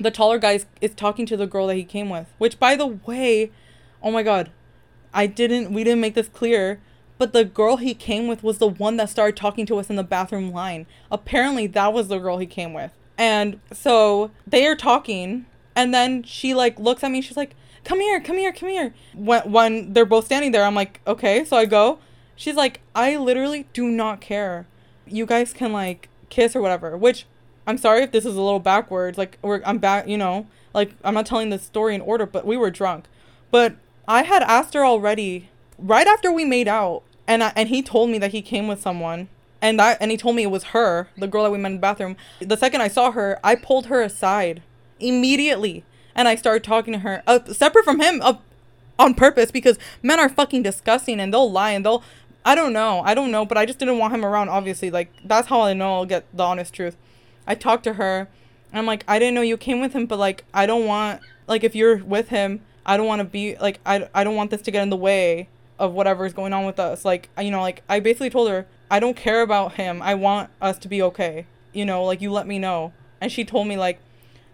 [0.00, 2.26] the taller guy is, is talking to the girl that he came with.
[2.38, 3.50] Which by the way,
[4.02, 4.50] oh my god.
[5.12, 6.80] I didn't we didn't make this clear.
[7.18, 9.96] But the girl he came with was the one that started talking to us in
[9.96, 10.86] the bathroom line.
[11.10, 12.92] Apparently, that was the girl he came with.
[13.16, 17.22] And so they are talking, and then she like looks at me.
[17.22, 20.74] She's like, "Come here, come here, come here." When when they're both standing there, I'm
[20.74, 21.98] like, "Okay." So I go.
[22.34, 24.66] She's like, "I literally do not care.
[25.06, 27.26] You guys can like kiss or whatever." Which
[27.66, 29.16] I'm sorry if this is a little backwards.
[29.16, 30.46] Like we're I'm back, you know.
[30.74, 33.06] Like I'm not telling the story in order, but we were drunk.
[33.50, 33.76] But
[34.06, 35.48] I had asked her already
[35.78, 38.80] right after we made out, and I, and he told me that he came with
[38.80, 39.28] someone,
[39.60, 41.76] and that and he told me it was her, the girl that we met in
[41.76, 42.16] the bathroom.
[42.40, 44.62] The second I saw her, I pulled her aside
[45.00, 45.84] immediately,
[46.14, 48.34] and I started talking to her, uh, separate from him, uh,
[48.98, 52.02] on purpose because men are fucking disgusting and they'll lie and they'll.
[52.44, 54.48] I don't know, I don't know, but I just didn't want him around.
[54.50, 56.96] Obviously, like that's how I know I'll get the honest truth.
[57.46, 58.28] I talked to her.
[58.70, 61.22] And I'm like, I didn't know you came with him, but like, I don't want
[61.46, 64.50] like if you're with him, I don't want to be like I I don't want
[64.50, 67.04] this to get in the way of whatever's going on with us.
[67.04, 70.00] Like, you know, like I basically told her I don't care about him.
[70.02, 71.46] I want us to be okay.
[71.72, 72.92] You know, like you let me know.
[73.20, 74.00] And she told me like,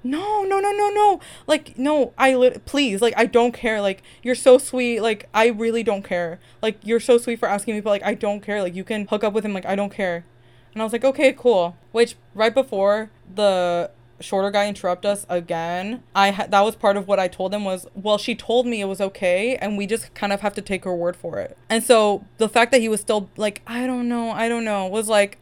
[0.05, 1.21] no, no, no, no, no.
[1.47, 2.65] Like, no, I lit.
[2.65, 3.81] Please, like, I don't care.
[3.81, 5.01] Like, you're so sweet.
[5.01, 6.41] Like, I really don't care.
[6.61, 8.63] Like, you're so sweet for asking me, but like, I don't care.
[8.63, 9.53] Like, you can hook up with him.
[9.53, 10.25] Like, I don't care.
[10.73, 11.77] And I was like, okay, cool.
[11.93, 13.91] Which right before the
[14.23, 17.65] shorter guy interrupt us again, I ha- that was part of what I told him
[17.65, 20.63] was, well, she told me it was okay, and we just kind of have to
[20.63, 21.57] take her word for it.
[21.69, 24.87] And so the fact that he was still like, I don't know, I don't know,
[24.87, 25.39] was like,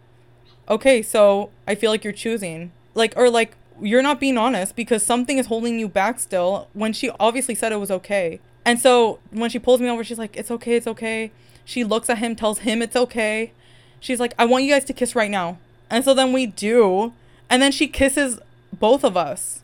[0.68, 5.04] okay, so I feel like you're choosing, like, or like you're not being honest because
[5.04, 8.40] something is holding you back still when she obviously said it was okay.
[8.64, 11.32] And so when she pulls me over, she's like, it's okay, it's okay.
[11.64, 13.52] She looks at him, tells him it's okay.
[14.00, 15.58] She's like, I want you guys to kiss right now.
[15.88, 17.12] And so then we do.
[17.48, 18.38] And then she kisses
[18.78, 19.62] both of us.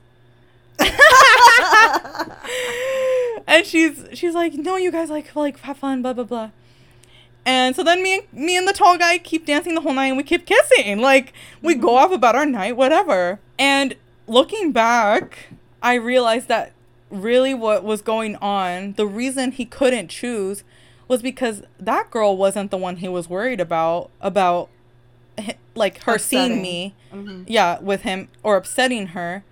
[3.47, 6.51] and she's she's like, no, you guys like like have fun, blah blah blah.
[7.45, 10.07] And so then me and me and the tall guy keep dancing the whole night
[10.07, 11.01] and we keep kissing.
[11.01, 11.97] Like we go mm-hmm.
[11.97, 13.41] off about our night, whatever.
[13.59, 13.95] And
[14.27, 15.51] looking back,
[15.83, 16.73] I realized that
[17.11, 20.65] really what was going on, the reason he couldn't choose
[21.09, 24.69] was because that girl wasn't the one he was worried about about
[25.75, 26.63] like her seeing Upsetting.
[26.63, 29.45] me hmm yeah with him or upsetting her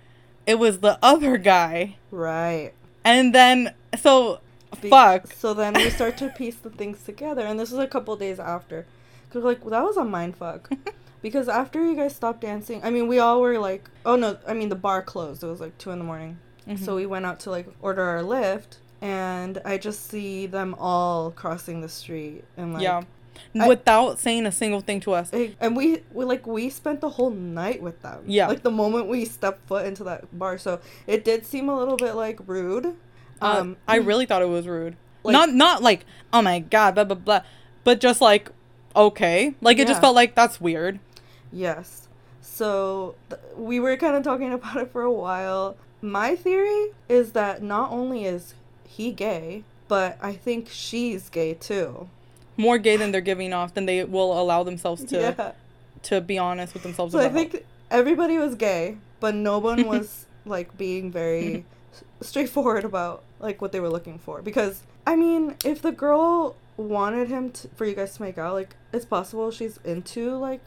[0.45, 2.71] it was the other guy Right.
[3.03, 4.39] and then so
[4.81, 5.31] Be- Fuck.
[5.33, 8.39] So then we start to piece the things together, and this is a couple days
[8.41, 8.85] after,
[9.31, 10.69] cause like well, that was a mind fuck,
[11.21, 14.53] because after you guys stopped dancing, I mean we all were like, oh no, I
[14.53, 15.43] mean the bar closed.
[15.43, 16.77] It was like two in the morning, Mhm.
[16.83, 21.31] so we went out to like order our Lyft, and I just see them all
[21.31, 23.03] crossing the street and like yeah.
[23.59, 25.31] I- Without saying a single thing to us.
[25.59, 28.23] And we, we like we spent the whole night with them.
[28.27, 28.47] Yeah.
[28.47, 31.97] Like the moment we stepped foot into that bar, so it did seem a little
[31.97, 32.95] bit like rude.
[33.41, 34.95] Um, I really thought it was rude.
[35.23, 37.41] Like- not not like oh my god, blah blah blah,
[37.83, 38.49] but just like
[38.95, 40.99] okay, like it just felt like that's weird.
[41.51, 42.07] Yes.
[42.41, 45.77] So th- we were kind of talking about it for a while.
[46.01, 48.53] My theory is that not only is
[48.87, 52.09] he gay, but I think she's gay too.
[52.57, 55.51] More gay than they're giving off than they will allow themselves to yeah.
[56.03, 60.25] to be honest with themselves So I think everybody was gay, but no one was
[60.45, 61.65] like being very
[62.21, 64.41] straightforward about like what they were looking for.
[64.41, 68.53] Because I mean, if the girl wanted him to, for you guys to make out,
[68.53, 70.61] like it's possible she's into like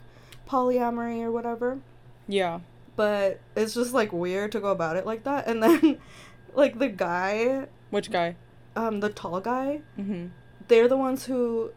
[0.48, 1.78] polyamory or whatever.
[2.26, 2.60] yeah.
[2.96, 5.46] But it's just like weird to go about it like that.
[5.46, 5.98] And then
[6.54, 8.34] like the guy, Which guy?
[8.74, 10.26] um, the tall guy, Mm-hmm.
[10.66, 11.70] they're the ones who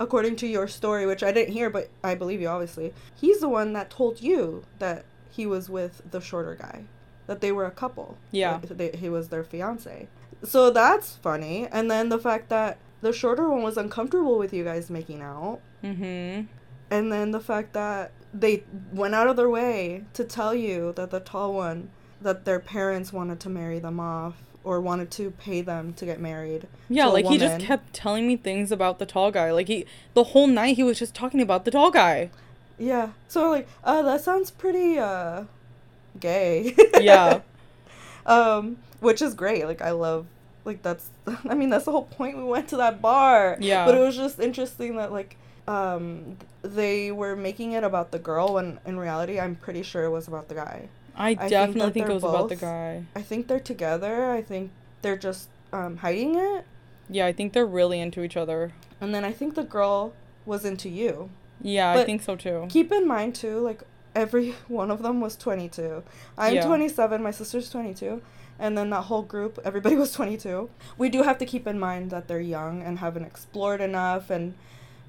[0.00, 3.48] according to your story which i didn't hear but i believe you obviously he's the
[3.48, 6.84] one that told you that he was with the shorter guy
[7.28, 8.18] that they were a couple.
[8.32, 8.58] Yeah.
[8.58, 10.08] that they, he was their fiance.
[10.42, 11.68] So that's funny.
[11.70, 15.60] And then the fact that the shorter one was uncomfortable with you guys making out.
[15.84, 16.46] Mm-hmm.
[16.90, 21.12] and then the fact that they went out of their way to tell you that
[21.12, 25.62] the tall one that their parents wanted to marry them off or wanted to pay
[25.62, 29.30] them to get married Yeah, like he just kept telling me things about the tall
[29.30, 29.50] guy.
[29.50, 32.28] Like he the whole night he was just talking about the tall guy.
[32.78, 33.12] Yeah.
[33.28, 35.44] So like, uh, that sounds pretty uh,
[36.20, 36.76] gay.
[37.00, 37.40] Yeah.
[38.26, 39.64] um, which is great.
[39.64, 40.26] Like I love.
[40.66, 41.08] Like that's.
[41.48, 42.36] I mean that's the whole point.
[42.36, 43.56] We went to that bar.
[43.58, 43.86] Yeah.
[43.86, 48.54] But it was just interesting that like, um, they were making it about the girl
[48.54, 50.90] when in reality I'm pretty sure it was about the guy.
[51.18, 53.04] I think definitely that think, it was about the guy.
[53.14, 54.30] I think they're together.
[54.30, 54.70] I think
[55.02, 56.64] they're just um, hiding it.
[57.10, 58.72] Yeah, I think they're really into each other.
[59.00, 60.12] And then I think the girl
[60.46, 61.30] was into you.
[61.60, 62.66] Yeah, I think so too.
[62.68, 63.82] Keep in mind too, like
[64.14, 66.02] every one of them was 22.
[66.36, 66.66] I'm Yeah.
[66.66, 68.22] 27, my sister's 22,
[68.58, 70.70] and then that whole group, everybody was 22.
[70.96, 74.54] We do have to keep in mind that they're young and haven't explored enough and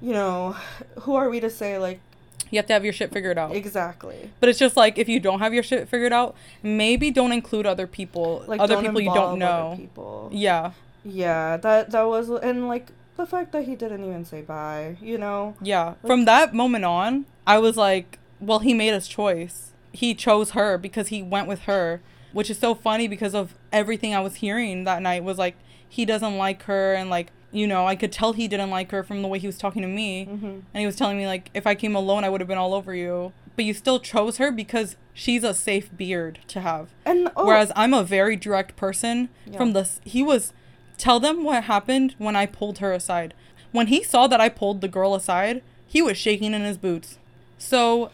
[0.02, 0.56] you know,
[1.00, 2.00] who are we to say like
[2.50, 3.54] You have to have your shit figured out.
[3.54, 4.30] exactly.
[4.40, 7.66] But it's just like if you don't have your shit figured out, maybe don't include
[7.66, 9.74] other people, Like other people you don't know.
[9.76, 10.28] people.
[10.32, 10.72] Yeah,
[11.04, 15.18] Yeah, that that was and like the fact that he didn't even say bye, you
[15.18, 15.54] know.
[15.62, 15.94] yeah.
[16.06, 19.72] From that moment on, I was like, well, he made his choice.
[19.92, 22.00] He chose her because he went with her,
[22.32, 25.54] which is so funny because of everything I was hearing that night was like
[25.88, 29.02] he doesn't like her and like you know I could tell he didn't like her
[29.02, 30.24] from the way he was talking to me.
[30.24, 32.58] hmm And he was telling me like if I came alone I would have been
[32.58, 33.32] all over you.
[33.56, 36.90] But you still chose her because she's a safe beard to have.
[37.04, 39.72] And oh, Whereas I'm a very direct person from Yeah.
[39.74, 40.52] the s- he was
[40.96, 43.34] tell them what happened when I pulled her aside.
[43.72, 47.18] When he saw that I pulled the girl aside, he was shaking in his boots.
[47.58, 48.10] So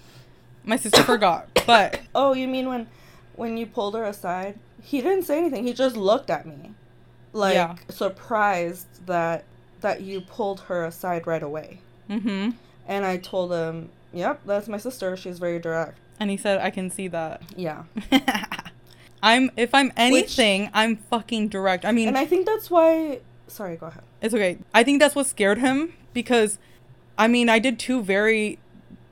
[0.64, 1.48] my sister forgot.
[1.66, 2.86] But Oh, you mean when
[3.36, 4.58] when you pulled her aside?
[4.82, 5.64] He didn't say anything.
[5.66, 6.72] He just looked at me.
[7.32, 7.76] Like Yeah.
[7.88, 9.44] surprised that
[9.80, 11.78] that you pulled her aside right away.
[12.08, 12.54] mhm.
[12.88, 15.16] And I told him, "Yep, that's my sister.
[15.16, 17.42] She's very direct." And he said I can see that.
[17.56, 17.82] Yeah.
[19.22, 21.84] I'm if I'm anything, I'm fucking direct.
[21.84, 24.02] I mean, And I think that's why Sorry, go ahead.
[24.20, 24.58] It's okay.
[24.74, 26.58] I think that's what scared him because,
[27.16, 28.58] I mean, I did two very,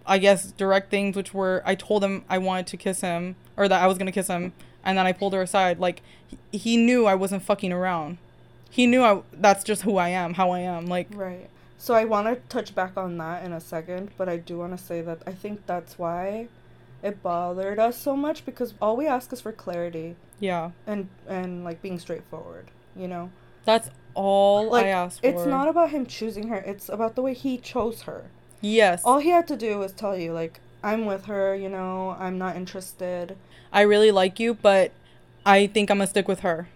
[0.07, 3.69] I guess, direct things, which were I told him I wanted to kiss him or
[3.69, 4.53] that I was gonna kiss him,
[4.85, 5.79] and then I pulled her aside.
[5.79, 8.19] Like he, he knew I wasn't fucking around.
[8.71, 9.23] He knew I.
[9.33, 10.87] That's just who I am, how I am.
[10.87, 11.49] Like Right.
[11.79, 14.77] So I want to touch back on that in a second, but I do want
[14.77, 16.49] to say that I think that's why
[17.03, 21.65] it bothered us so much because all we ask is for clarity yeah, and and
[21.65, 23.31] like being straightforward, you know?
[23.65, 25.27] that's all Like I asked for.
[25.27, 28.25] it's not about him choosing her, it's about the way he chose her.
[28.61, 32.17] Yes, All he had to do was tell you like I'm with her, you know,
[32.19, 33.37] I'm not interested.
[33.75, 34.93] I really like you, but
[35.45, 36.69] I think I'm gonna stick with her.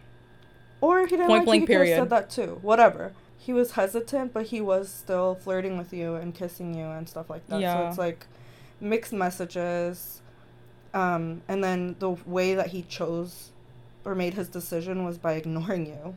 [0.80, 1.96] Or he didn't Point like blank you, he period.
[1.98, 2.58] said that too.
[2.62, 3.12] Whatever.
[3.38, 7.30] He was hesitant, but he was still flirting with you and kissing you and stuff
[7.30, 7.60] like that.
[7.60, 7.74] Yeah.
[7.76, 8.26] So it's like
[8.80, 10.20] mixed messages.
[10.94, 13.50] Um, and then the way that he chose
[14.04, 16.16] or made his decision was by ignoring you.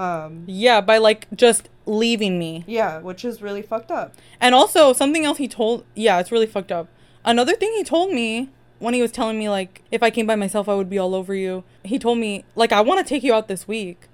[0.00, 2.64] Um, Yeah, by like just leaving me.
[2.66, 4.14] yeah, which is really fucked up.
[4.40, 6.88] And also something else he told yeah, it's really fucked up.
[7.24, 8.48] Another thing he told me
[8.82, 11.14] when he was telling me like if I came by myself I would be all
[11.14, 11.62] over you.
[11.84, 14.08] He told me like I want to take you out this week.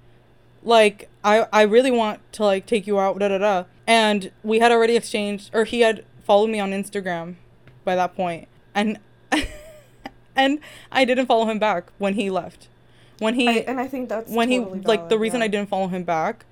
[0.63, 4.59] like I I really want to like take you out da da da and we
[4.59, 7.35] had already exchanged or he had followed me on Instagram
[7.83, 8.99] by that point and
[10.35, 10.59] and
[10.91, 12.67] I didn't follow him back when he left
[13.17, 15.45] when he I, and I think that's when totally he like the reason yeah.
[15.45, 16.45] I didn't follow him back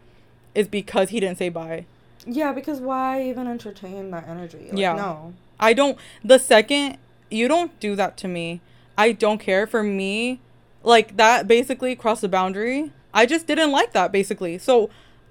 [0.55, 1.85] is because he didn't say bye
[2.25, 4.67] Yeah, because why even entertain that energy?
[4.69, 4.93] Like, Yeah.
[4.93, 5.33] No.
[5.59, 6.97] I don't the second
[7.29, 8.61] you don't do that to me,
[8.97, 9.67] I don't care.
[9.67, 10.39] For me,
[10.83, 12.91] like that basically crossed the boundary.
[13.13, 14.57] I just didn't like that basically.
[14.57, 14.89] So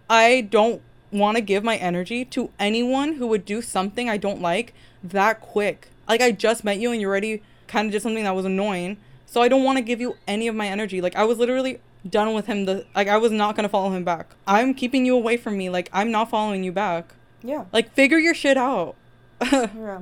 [0.09, 4.41] I don't want to give my energy to anyone who would do something I don't
[4.41, 5.89] like that quick.
[6.09, 8.99] Like I just met you and you already kind of did something that was annoying.
[9.27, 11.01] So I don't want to give you any of my energy.
[11.01, 13.91] Like I was literally done with him the like I was not going to follow
[13.91, 14.35] him back.
[14.47, 15.69] I'm keeping you away from me.
[15.71, 17.15] Like I'm not following you back.
[17.43, 17.65] Yeah.
[17.73, 18.95] Like figure your shit out.
[19.53, 20.01] Yeah.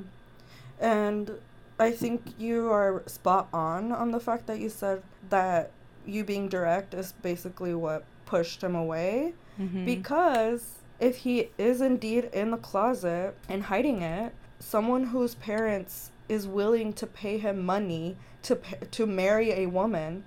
[0.80, 1.30] And
[1.78, 5.70] I think you are spot on on the fact that you said that
[6.06, 9.34] you being direct is basically what pushed him away.
[9.58, 9.84] Mhm.
[9.84, 16.46] Because if he is indeed in the closet and hiding it, someone whose parents is
[16.46, 18.58] willing to pay him money to
[18.90, 20.24] to marry a woman,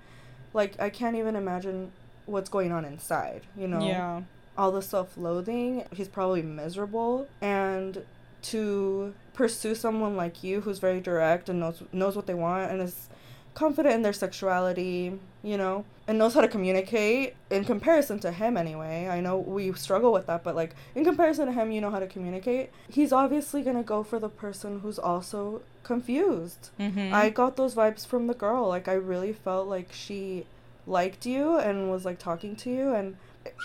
[0.52, 1.92] like I can't even imagine
[2.26, 3.80] what's going on inside, you know?
[3.80, 4.22] Yeah.
[4.58, 8.04] all the self-loathing he's probably miserable and
[8.42, 12.80] to pursue someone like you who's very direct and knows knows what they want and
[12.82, 13.08] is
[13.54, 18.56] confident in their sexuality you know and knows how to communicate in comparison to him
[18.56, 21.90] anyway i know we struggle with that but like in comparison to him you know
[21.90, 27.12] how to communicate he's obviously going to go for the person who's also confused Mm-hmm.
[27.14, 28.68] I got those vibes from the girl.
[28.68, 30.46] Like I really felt like she
[30.86, 33.16] liked you and was like talking to you and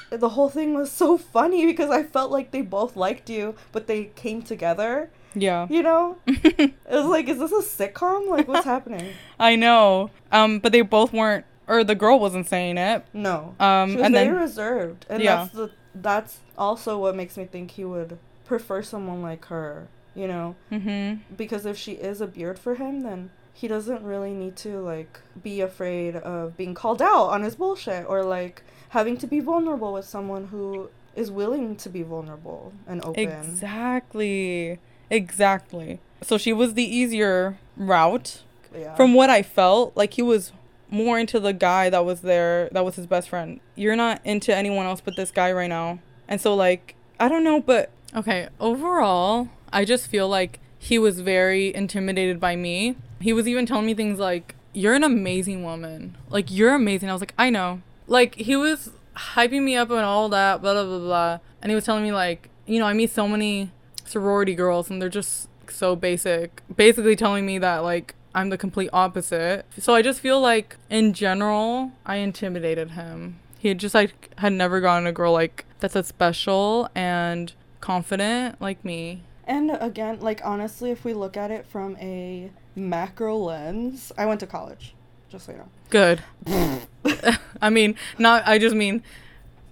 [0.09, 3.87] the whole thing was so funny because I felt like they both liked you, but
[3.87, 5.09] they came together.
[5.33, 5.67] yeah.
[5.69, 6.17] You know?
[6.27, 8.29] It was like, is this a sitcom?
[8.29, 9.13] Like what's happening?
[9.39, 10.11] I know.
[10.31, 13.03] Um, but they both weren't, or the girl wasn't saying it.
[13.13, 13.55] No.
[13.59, 15.05] Um, she was and very then reserved.
[15.09, 15.35] And Yeah.
[15.37, 20.27] that's the that's also what makes me think he would prefer someone like her, you
[20.27, 20.55] know?
[20.71, 21.21] mm-hmm.
[21.35, 25.19] because if she is a beard for him then he doesn't really need to like
[25.43, 29.91] be afraid of being called out on his bullshit or like having to be vulnerable
[29.91, 34.79] with someone who is willing to be vulnerable and open exactly,
[35.09, 35.99] exactly.
[36.21, 38.43] So she was the easier route.
[38.73, 40.51] yeah From what I felt, like he was
[40.91, 43.59] more into the guy that was there, that was his best friend.
[43.75, 47.43] You're not into anyone else but this guy right now, and so like I don't
[47.43, 48.47] know, but okay.
[48.59, 52.95] Overall, I just feel like he was very intimidated by me.
[53.19, 56.15] He was even telling me things like, "You're an amazing woman.
[56.29, 59.99] Like you're amazing." I was like, "I know." Like he was hyping me up and
[60.01, 61.39] all that, blah blah blah blah.
[61.61, 63.71] And he was telling me like, you know, I meet so many
[64.05, 66.61] sorority girls and they're just so basic.
[66.75, 69.65] Basically telling me that like I'm the complete opposite.
[69.77, 73.39] So I just feel like in general, I intimidated him.
[73.59, 78.61] He had just like had never gotten a girl like that's as special and confident
[78.61, 79.23] like me.
[79.45, 84.39] and again like honestly if we look at it from a macro lens i went
[84.39, 84.95] to college
[85.33, 86.21] just so you know Good.
[87.61, 89.03] I mean, not I just mean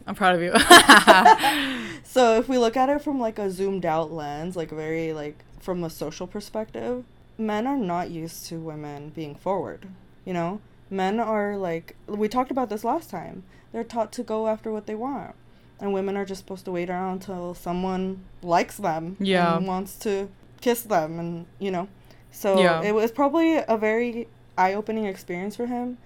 [0.07, 0.51] I'm proud of you.
[2.03, 5.37] so if we look at it from like a zoomed out lens like very like
[5.59, 7.03] from a social perspective
[7.37, 9.87] men are not used to women being forward
[10.25, 14.47] you know men are like we talked about this last time they're taught to go
[14.47, 15.35] after what they want
[15.79, 19.57] and women are just supposed to wait around until someone likes them Yeah.
[19.57, 20.27] and wants to
[20.59, 21.87] kiss them and you know
[22.31, 22.81] so Yeah.
[22.81, 24.27] it was probably a very
[24.61, 25.97] eye-opening experience for him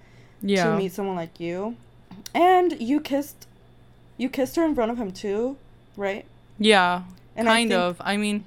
[0.42, 0.64] yeah.
[0.64, 1.76] to meet someone like you
[2.34, 3.46] and you kissed
[4.16, 5.56] you kissed her in front of him too
[5.96, 6.24] right
[6.58, 7.02] Yeah.
[7.38, 7.96] And I kind think- of.
[8.00, 8.44] I mean,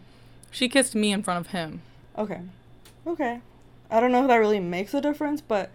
[0.52, 1.82] she kissed me in front of him.
[2.18, 2.42] okay
[3.08, 3.40] okay
[3.92, 5.70] i don't know if that really makes a difference but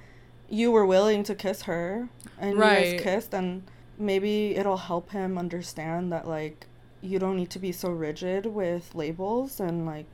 [0.60, 2.08] you were willing to kiss her
[2.40, 2.92] and you Right.
[2.96, 3.62] guys kissed and
[3.98, 6.66] maybe it'll help him understand that like
[7.00, 10.12] you don't need to be so rigid with labels and like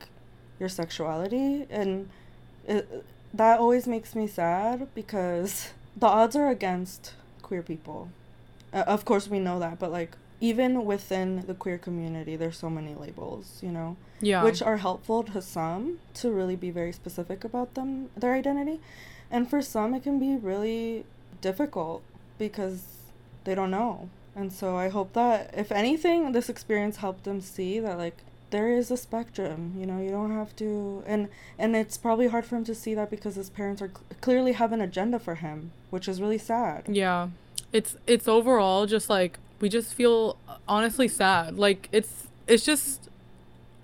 [0.59, 2.07] your sexuality and
[2.67, 2.83] it,
[3.33, 8.09] that always makes me sad because the odds are against queer people.
[8.73, 12.69] Uh, of course we know that but like even within the queer community there's so
[12.69, 13.97] many labels you know?
[14.21, 14.43] Yeah.
[14.43, 18.79] which are helpful to some to really be very specific about them their identity.
[19.29, 21.05] And for some it can be really
[21.41, 22.03] difficult
[22.37, 22.83] because
[23.43, 24.09] they don't know.
[24.35, 28.17] And so i hope that if anything this experience helped them see that like
[28.51, 31.27] there is a spectrum you know you don't have to and
[31.57, 34.51] and it's probably hard for him to see that because his parents are cl- clearly
[34.53, 37.29] have an agenda for him which is really sad Yeah.
[37.73, 40.35] It's it's overall just like we just feel
[40.67, 41.57] honestly sad.
[41.57, 43.07] Like it's it's just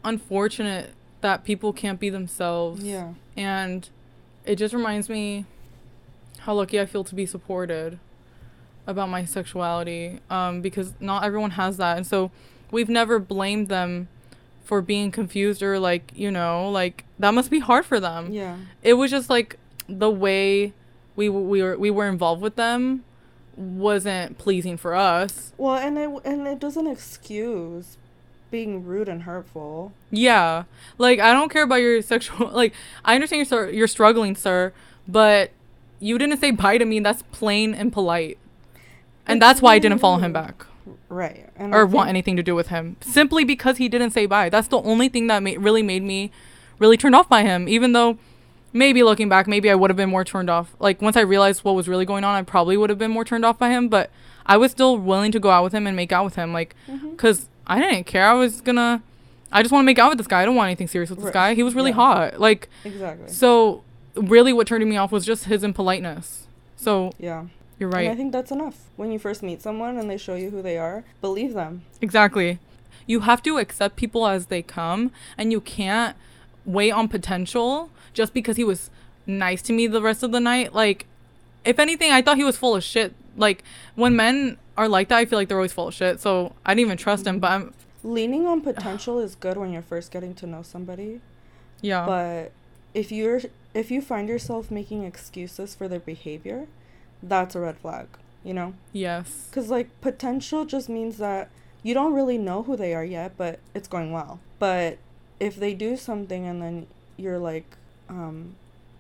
[0.04, 0.92] unfortunate
[1.22, 2.84] that people can't be themselves.
[2.84, 3.88] yeah And
[4.46, 5.46] it just reminds me
[6.40, 8.00] how lucky I feel to be supported.
[8.86, 11.98] about my sexuality um, because not everyone has that.
[11.98, 12.32] And so
[12.72, 14.08] we've never blamed them
[14.68, 18.32] for being confused or like, you know, like that must be hard for them.
[18.32, 18.58] Yeah.
[18.84, 19.58] It was just like
[19.88, 20.74] the way
[21.16, 23.06] we we were we were involved with them
[23.56, 25.54] wasn't pleasing for us.
[25.58, 27.98] Well, and it and it doesn't excuse
[28.52, 29.94] being rude and hurtful.
[30.12, 30.64] Yeah.
[30.98, 32.74] Like I don't care about your sexual like
[33.06, 34.74] I understand you're you're struggling, sir,
[35.08, 35.52] but
[36.02, 37.00] you didn't say bye to me.
[37.00, 38.38] That's plain and polite.
[39.26, 40.67] And that's why I didn't follow him back
[41.10, 41.50] Right.
[41.56, 42.98] And or want anything to do with him.
[43.02, 44.50] Simply because he didn't say bye.
[44.50, 46.32] That's the only thing that ma- really made me
[46.80, 48.18] really turned off by him even though
[48.74, 50.76] maybe looking back maybe I would have been more turned off.
[50.80, 53.26] Like once I realized what was really going on, I probably would have been more
[53.26, 54.10] turned off by him, but
[54.46, 56.76] I was still willing to go out with him and make out with him like
[56.90, 57.18] Mhm.
[57.18, 58.28] cuz I didn't care.
[58.28, 59.02] I was to
[59.52, 60.42] I just want to make out with this guy.
[60.42, 61.54] I don't want anything serious with this guy.
[61.54, 61.96] He was really Yeah.
[61.96, 62.40] hot.
[62.40, 63.30] Like Exactly.
[63.30, 63.84] so
[64.16, 66.48] really what turned me off was just his impoliteness.
[66.76, 67.46] So yeah.
[67.80, 68.90] You're And I think that's enough.
[68.96, 71.84] When you first meet someone and they show you who they are, believe them.
[72.02, 72.60] Exactly.
[73.06, 76.16] You have to accept people as they come and you can't
[76.66, 78.90] wait on potential just because he was
[79.26, 80.74] nice to me the rest of the night.
[80.74, 81.06] Like
[81.64, 83.14] if anything, I thought he was full of shit.
[83.36, 83.64] Like
[83.96, 86.20] when men are like that, I feel like they're always full of shit.
[86.20, 87.74] So I didn't even trust him, but I'm
[88.04, 91.20] Leaning on potential is good when you're first getting to know somebody,
[91.82, 92.06] yeah.
[92.06, 92.52] but
[92.94, 93.42] if you're
[93.74, 96.68] if you find yourself making excuses for their behavior,
[97.24, 98.08] that's a red flag,
[98.44, 98.74] you know?
[98.94, 99.50] yes.
[99.52, 101.50] Cuz like potential just means that
[101.84, 104.40] you don't really know who they are yet, but it's going well.
[104.60, 104.98] But
[105.40, 106.88] if they do something and then
[107.18, 107.78] you're like
[108.10, 108.56] um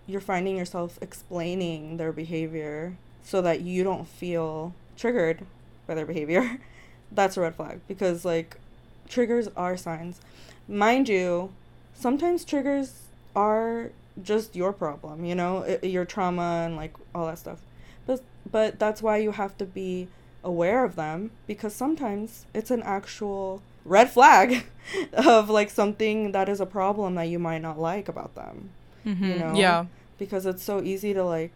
[0.05, 5.45] you're finding yourself explaining their behavior so that you don't feel triggered
[5.85, 6.59] by their behavior,
[7.11, 8.57] that's a red flag because like
[9.09, 10.21] triggers are signs.
[10.67, 11.51] Mind you,
[11.93, 13.03] sometimes triggers
[13.35, 13.91] are
[14.21, 17.59] just your problem, you know, i- your trauma and like all that stuff.
[18.51, 20.07] But that's why you have to be
[20.43, 24.65] aware of them because sometimes it's an actual red flag
[25.13, 28.69] of like something that is a problem that you might not like about them
[29.05, 29.39] Mhm.
[29.39, 29.53] know?
[29.55, 29.85] Yeah.
[30.17, 31.51] because it's so easy to like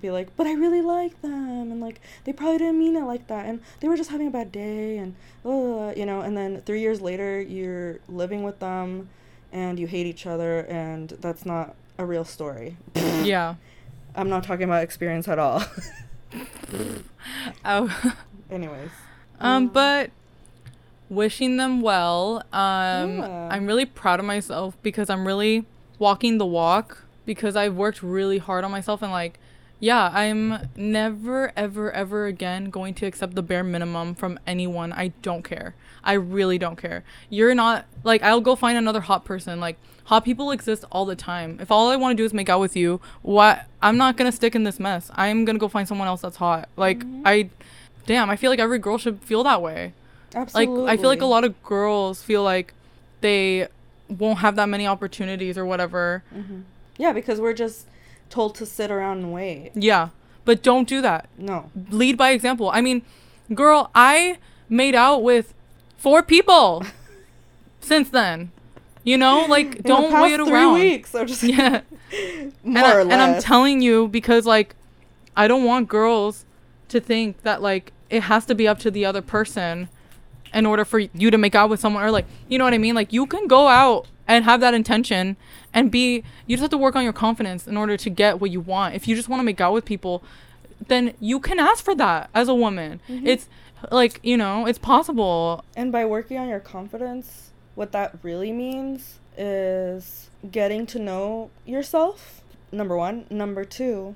[0.00, 3.26] be like but i really like them and like they probably didn't mean it like
[3.28, 6.60] that and they were just having a bad day and uh, you know and then
[6.66, 9.08] three years later you're living with them
[9.52, 12.76] and you hate each other and that's not a real story
[13.22, 13.54] Yeah.
[14.16, 15.62] i'm not talking about experience at all
[17.64, 18.12] Oh.
[18.50, 18.90] anyways
[19.40, 20.10] Um, but
[21.08, 22.42] wishing them well.
[22.52, 23.48] Um, Yeah.
[23.50, 25.64] I'm really proud of myself because I'm really
[25.98, 29.38] walking the walk because I've worked really hard on myself and like,
[29.80, 34.92] yeah, I'm never, ever, ever again going to accept the bare minimum from anyone.
[34.92, 35.74] I don't care.
[36.02, 37.04] I really don't care.
[37.28, 39.60] You're not like I'll go find another hot person.
[39.60, 41.58] Like hot people exist all the time.
[41.60, 44.32] If all I want to do is make out with you, what I'm not gonna
[44.32, 45.10] stick in this mess.
[45.14, 46.68] I'm gonna go find someone else that's hot.
[46.76, 47.22] Like Mhm.
[47.24, 47.50] I,
[48.06, 49.92] damn, I feel like every girl should feel that way.
[50.34, 52.74] absolutely Like I feel like a lot of girls feel like
[53.20, 53.68] they
[54.08, 56.22] won't have that many opportunities or whatever.
[56.32, 56.60] hmm
[56.98, 57.86] yeah because we're just
[58.30, 60.08] told to sit around and wait Yeah,
[60.44, 61.28] but don't do that.
[61.38, 62.68] no Lead by example.
[62.72, 63.02] I mean,
[63.54, 64.38] girl, I
[64.68, 65.54] made out with
[65.96, 66.82] four people
[67.80, 68.50] since then.
[69.04, 70.74] You know, like don't wait three around.
[70.74, 71.80] weeks i'm just Yeah.
[72.62, 74.74] more and, I, or and less I'm telling you because like
[75.36, 76.44] I don't want girls
[76.88, 79.88] to think that like it has to be up to the other person
[80.52, 82.78] in order for you to make out with someone or like you know what I
[82.78, 85.36] mean like you can go out and have that intention
[85.74, 88.50] and be you just have to work on your confidence in order to get what
[88.50, 90.22] you want if you just want to make out with people
[90.86, 93.26] then you can ask for that as a woman Mhm.
[93.26, 93.48] it's
[93.90, 99.18] like you know it's possible And by working on your confidence, what that really means
[99.36, 103.26] is getting to know yourself, number one.
[103.30, 104.14] Number two,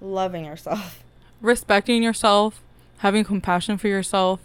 [0.00, 1.02] loving yourself.
[1.40, 2.62] respecting yourself
[2.98, 4.40] having compassion for yourself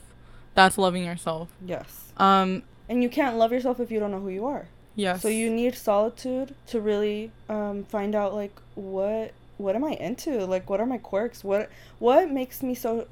[0.55, 2.11] that's loving yourself Yes.
[2.17, 4.67] um And you can't love yourself if you don't know who you are.
[4.95, 9.91] yes So you need solitude to really um, find out like what what am I
[9.91, 10.45] into?
[10.45, 11.43] Like what are my quirks?
[11.43, 13.07] What what makes me so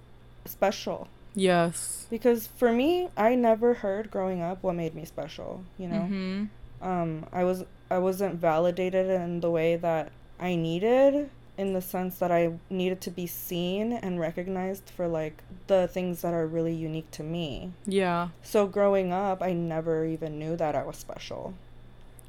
[0.46, 1.08] special?
[1.38, 6.02] Yes Because for me, I never heard growing up what made me special, you know?
[6.02, 6.44] hmm
[6.80, 11.28] um i was i wasn't validated in the way that i needed
[11.58, 16.22] in the sense that i needed to be seen and recognized for like the things
[16.22, 18.28] that are really unique to me Yeah.
[18.44, 21.56] so growing up i never even knew that i was special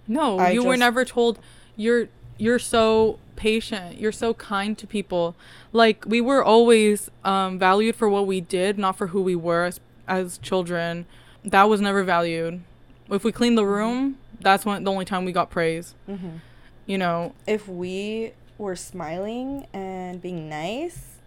[0.07, 1.39] No, I you were never told
[1.77, 3.99] you're you're so patient.
[4.01, 5.34] You're so kind to people.
[5.72, 9.64] Like we were always um, valued for what we did, not for who we were
[9.64, 11.07] as, as children.
[11.45, 12.62] That was never valued.
[13.11, 15.95] If we cleaned the room, that's when the only time we got praise.
[16.09, 16.39] mm-hmm.
[16.86, 17.34] You know.
[17.47, 21.18] if we were smiling and being nice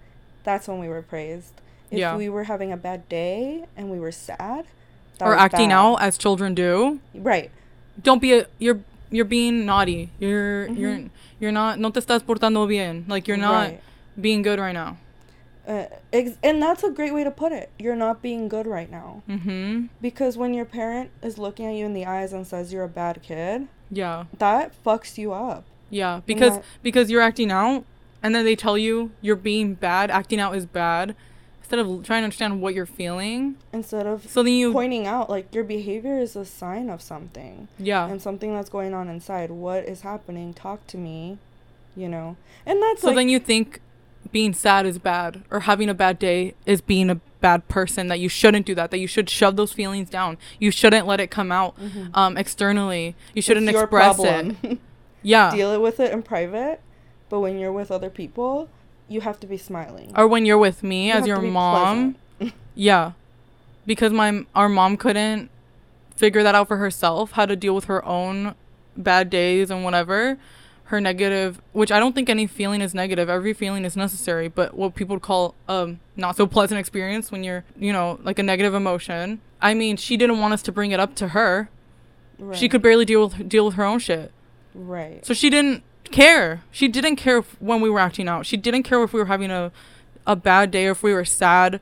[0.44, 1.54] that's when we were praised.
[1.92, 2.16] If Yeah.
[2.18, 4.66] we were having a bad day and we were sad,
[5.20, 5.76] that or acting bad.
[5.76, 7.00] out as children do.
[7.14, 7.52] Right.
[8.02, 8.80] Don't be a you're
[9.12, 10.10] you're being naughty.
[10.20, 10.78] You're Mhm.
[10.78, 11.00] you're
[11.40, 13.06] you're not no te estás portando bien.
[13.08, 13.82] Like you're not Right.
[14.20, 14.98] being good right now.
[15.68, 17.70] Uh, ex- and that's a great way to put it.
[17.78, 19.22] You're not being good right now.
[19.30, 19.90] Mhm.
[20.02, 22.90] Because when your parent is looking at you in the eyes and says you're a
[22.90, 24.24] bad kid, Yeah.
[24.40, 25.66] that fucks you up.
[25.92, 27.84] Yeah, because that- because you're acting out
[28.24, 31.16] and then they tell you you're being bad, acting out is bad
[31.72, 33.56] instead of trying to understand what you're feeling.
[33.72, 37.68] Instead of So then you pointing out like your behavior is a sign of something
[37.80, 38.08] yeah.
[38.10, 39.52] and something that's going on inside.
[39.52, 40.54] What is happening?
[40.54, 41.38] Talk to me,
[41.96, 42.36] you know.
[42.66, 43.80] And that's So like then you think
[44.32, 48.20] being sad is bad or having a bad day is being a bad person that
[48.20, 50.38] you shouldn't do that that you should shove those feelings down.
[50.60, 52.10] You shouldn't let it come out Mhm.
[52.14, 53.16] um externally.
[53.34, 54.58] You shouldn't express problem.
[54.62, 54.78] it.
[55.24, 55.52] Yeah.
[55.56, 56.82] Deal it with it in private,
[57.30, 58.68] but when you're with other people,
[59.12, 60.12] you have to be smiling.
[60.16, 62.16] Or when you're with me You as your mom.
[62.74, 63.12] Yeah.
[63.86, 65.50] Because my our mom couldn't
[66.16, 68.56] figure that out for herself, how to deal with her own
[68.96, 70.38] bad days and whatever.
[70.86, 73.30] Her negative, which I don't think any feeling is negative.
[73.30, 77.44] Every feeling is necessary, but what people would call um not so pleasant experience when
[77.44, 79.42] you're, you know, like a negative emotion.
[79.62, 81.70] I mean, she didn't want us to bring it up to her.
[82.40, 82.58] Right.
[82.58, 84.32] She could barely deal with deal with her own shit.
[84.74, 85.26] Right.
[85.26, 86.62] So she didn't care.
[86.72, 88.46] She didn't care if, when we were acting out.
[88.46, 89.72] She didn't care if we were having a,
[90.28, 91.80] a bad day or if we were sad.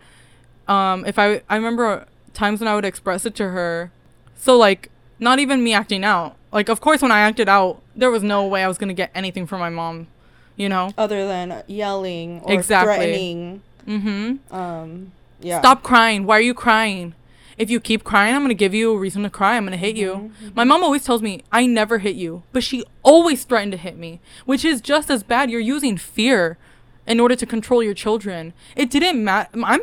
[0.67, 3.91] Um, if I I remember times when I would express it to her.
[4.37, 6.35] So like not even me acting out.
[6.51, 9.11] Like of course when I acted out, there was no way I was gonna get
[9.13, 10.07] anything from my mom.
[10.55, 10.91] You know.
[10.97, 12.95] Other than yelling or Exactly.
[12.95, 13.61] threatening.
[13.87, 14.53] Mm-hmm.
[14.55, 15.11] Um.
[15.41, 15.59] Yeah.
[15.59, 16.25] Stop crying.
[16.25, 17.15] Why are you crying?
[17.59, 19.57] If you keep crying, I'm gonna give you a reason to cry.
[19.57, 20.31] I'm gonna hit you.
[20.41, 23.77] Mhm, My mom always tells me I never hit you, but she always threatened to
[23.77, 25.51] hit me, which is just as bad.
[25.51, 26.57] You're using fear
[27.05, 28.53] in order to control your children.
[28.77, 29.49] It didn't matter.
[29.61, 29.81] I'm,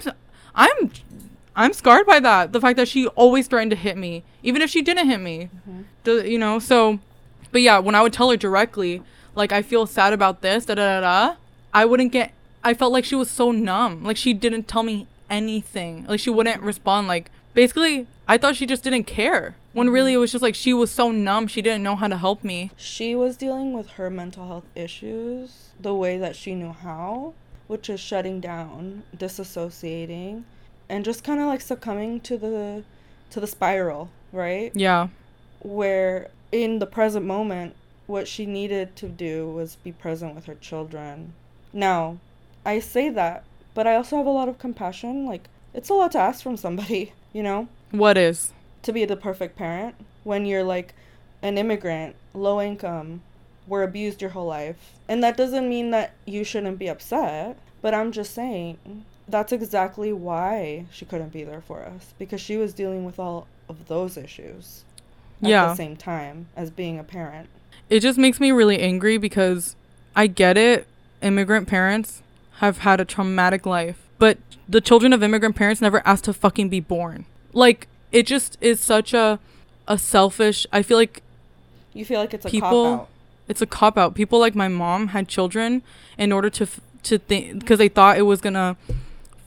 [0.55, 0.91] I'm,
[1.55, 2.53] I'm scarred by that.
[2.53, 5.51] The fact that she always threatened to hit me, even if she didn't hit me.
[5.69, 5.85] Mhm.
[6.05, 6.99] The, you know, so,
[7.53, 9.03] but yeah, when I would tell her directly,
[9.35, 11.35] like I feel sad about this, da da da da,
[11.75, 12.33] I wouldn't get.
[12.65, 14.03] I felt like she was so numb.
[14.03, 16.07] Like she didn't tell me anything.
[16.09, 17.07] Like she wouldn't respond.
[17.07, 19.57] Like basically, I thought she just didn't care.
[19.73, 20.19] When really mm-hmm.
[20.19, 22.71] it was just like she was so numb, she didn't know how to help me.
[22.77, 27.35] She was dealing with her mental health issues the way that she knew how,
[27.67, 30.45] which is shutting down, disassociating,
[30.89, 32.85] and just kind of like succumbing to the
[33.31, 34.71] to the spiral, right?
[34.75, 35.09] Yeah.
[35.61, 37.75] Where in the present moment,
[38.07, 41.33] what she needed to do was be present with her children.
[41.73, 42.19] Now,
[42.65, 43.45] I say that,
[43.75, 45.27] but I also have a lot of compassion.
[45.27, 47.69] Like, it's a lot to ask from somebody, you know?
[47.91, 48.53] What is?
[48.83, 50.95] to be the perfect parent when you're like
[51.43, 53.21] an immigrant, low income,
[53.67, 54.93] were abused your whole life.
[55.09, 58.79] And that doesn't mean that you shouldn't be upset, but I'm just saying
[59.27, 63.49] that's exactly why she couldn't be there for us because she was dealing with all
[63.69, 64.85] of those issues
[65.43, 65.67] at Yeah.
[65.67, 67.49] the same time as being a parent.
[67.91, 69.75] It just makes me really angry because
[70.15, 70.87] I get it.
[71.23, 72.23] Immigrant parents
[72.59, 74.39] have had a traumatic life, but
[74.69, 77.25] the children of immigrant parents never asked to fucking be born.
[77.53, 79.39] Like it just is such a
[79.89, 80.67] a selfish.
[80.73, 81.23] I feel like
[81.93, 83.09] You feel like it's a People- cop out.
[83.49, 84.15] it's a cop out.
[84.15, 85.83] People like my mom had children
[86.19, 88.77] in order to f- to think because they thought it was gonna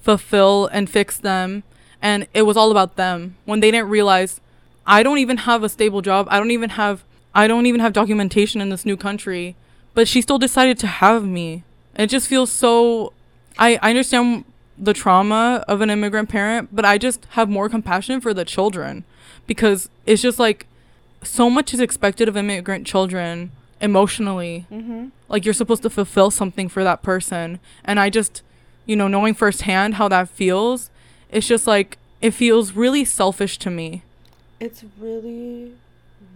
[0.01, 1.63] fulfill and fix them,
[2.01, 3.35] and it was all about them.
[3.45, 4.39] When they didn't realize,
[4.87, 6.27] I don't even have a stable job.
[6.29, 7.03] I don't even have
[7.35, 9.55] I don't even have documentation in this new country,
[9.93, 11.63] but she still decided to have me.
[11.95, 13.13] It just feels so.
[13.57, 14.45] I I understand
[14.79, 19.03] the trauma of an immigrant parent, but I just have more compassion for the children
[19.45, 20.65] because it's just like
[21.21, 23.51] so much is expected of immigrant children
[23.81, 24.65] emotionally.
[24.71, 25.11] Mhm.
[25.27, 27.59] Like you're supposed to fulfill something for that person.
[27.83, 28.41] And I just,
[28.85, 30.89] you know, knowing firsthand how that feels,
[31.31, 34.03] it's just like it feels really selfish to me.
[34.59, 35.73] It's really,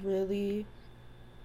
[0.03, 0.65] really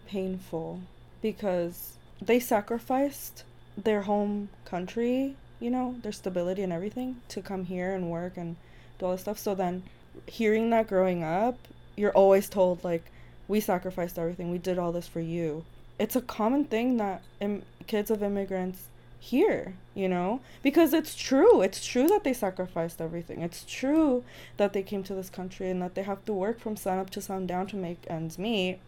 [0.08, 0.80] painful
[1.22, 3.44] because they sacrificed
[3.76, 8.56] their home country, you know, their stability and everything to come here and work and
[8.98, 9.38] do all this stuff.
[9.38, 9.82] So then
[10.26, 11.56] hearing that growing up,
[11.96, 13.04] you're always told, like,
[13.48, 15.64] we sacrificed everything, we did all this for you.
[15.98, 18.84] It's a common thing that Im- kids of immigrants
[19.18, 21.60] hear, you know, because it's true.
[21.60, 23.42] It's true that they sacrificed everything.
[23.42, 24.22] It's true
[24.58, 27.10] that they came to this country and that they have to work from sun up
[27.10, 28.78] to sundown to make ends meet.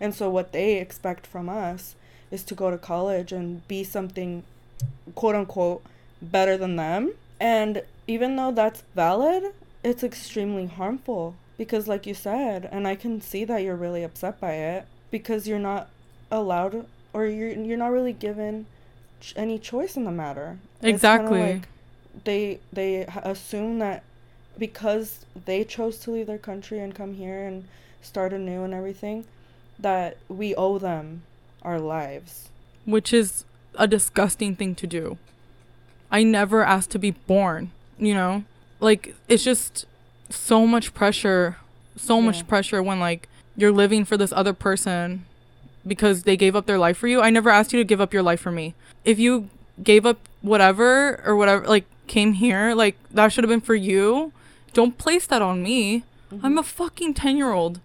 [0.00, 1.96] And so what they expect from us
[2.30, 4.44] is to go to college and be something
[5.14, 5.82] quote unquote
[6.22, 7.12] better than them.
[7.40, 9.52] And even though that's valid,
[9.82, 14.40] it's extremely harmful because like you said, and I can see that you're really upset
[14.40, 15.88] by it because you're not
[16.30, 18.66] allowed or you're you're not really given
[19.20, 20.58] ch- any choice in the matter.
[20.82, 21.40] Exactly.
[21.40, 21.68] like
[22.24, 24.02] they they assume that
[24.58, 27.66] because they chose to leave their country and come here and
[28.00, 29.24] start anew and everything
[29.78, 31.22] that we owe them
[31.62, 32.48] our lives.
[32.84, 33.44] which is
[33.76, 35.16] a disgusting thing to do.
[36.12, 38.44] I never asked to be born, you know?
[38.80, 39.86] Like it's just
[40.30, 41.56] so much pressure,
[41.96, 42.26] so Yeah.
[42.26, 45.24] much pressure when like you're living for this other person
[45.86, 47.20] because they gave up their life for you.
[47.20, 48.74] I never asked you to give up your life for me.
[49.04, 49.48] If you
[49.82, 54.32] gave up whatever or whatever like came here, like that should have been for you.
[54.74, 56.04] Don't place that on me.
[56.42, 57.78] I'm a fucking 10-year-old.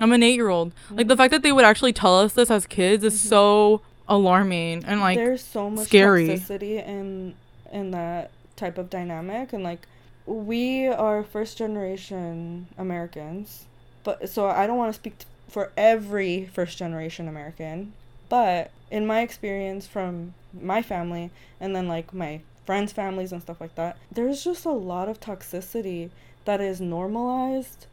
[0.00, 0.72] I'm an 8-year-old.
[0.90, 3.28] Like the fact that they would actually tell us this as kids is Mhm.
[3.28, 6.26] so alarming and like there's so much scary.
[6.28, 7.34] toxicity in
[7.72, 9.86] in that type of dynamic and like
[10.26, 13.64] we are first generation Americans
[14.04, 17.92] but so I don't want to speak t- for every first generation American
[18.28, 23.60] but in my experience from my family and then like my friends families and stuff
[23.60, 26.10] like that there's just a lot of toxicity
[26.44, 27.86] that is normalized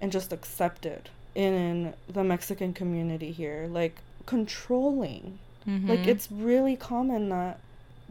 [0.00, 6.06] and just accepted in the Mexican community here like controlling like Mhm.
[6.08, 7.60] it's really common that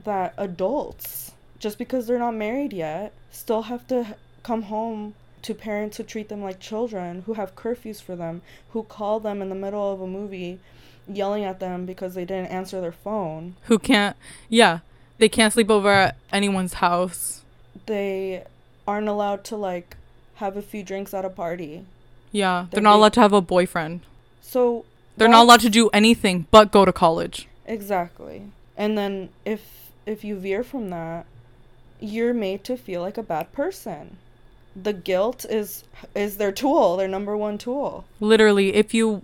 [0.05, 5.97] that adults just because they're not married yet still have to come home to parents
[5.97, 8.41] who treat them like children, who have curfews for them,
[8.71, 10.59] who call them in the middle of a movie
[11.07, 13.55] yelling at them because they didn't answer their phone.
[13.63, 14.15] who can't
[14.47, 14.79] yeah
[15.17, 17.41] they can't sleep over at anyone's house
[17.87, 18.43] They
[18.87, 19.97] aren't allowed to like
[20.35, 21.85] have a few drinks at a party.
[22.31, 24.01] yeah they're They're not being- allowed to have a boyfriend
[24.41, 24.85] So
[25.17, 28.43] they're not allowed to do anything but go to college Exactly.
[28.77, 31.25] And then if if you veer from that,
[31.99, 34.17] you're made to feel like a bad person.
[34.75, 35.83] The guilt is
[36.15, 38.05] is their tool, their number one tool.
[38.19, 39.21] literally if you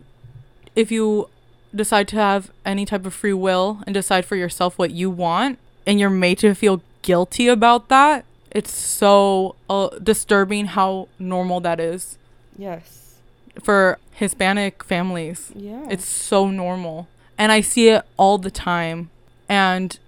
[0.76, 1.30] if you
[1.74, 5.58] decide to have any type of free will and decide for yourself what you want
[5.86, 11.80] and you're made to feel guilty about that it's so uh, disturbing how normal that
[11.80, 12.18] is
[12.58, 13.16] Yes.
[13.62, 15.86] for hispanic families Yeah.
[15.90, 17.08] it's so normal
[17.38, 19.10] and i see it all the time
[19.50, 20.00] and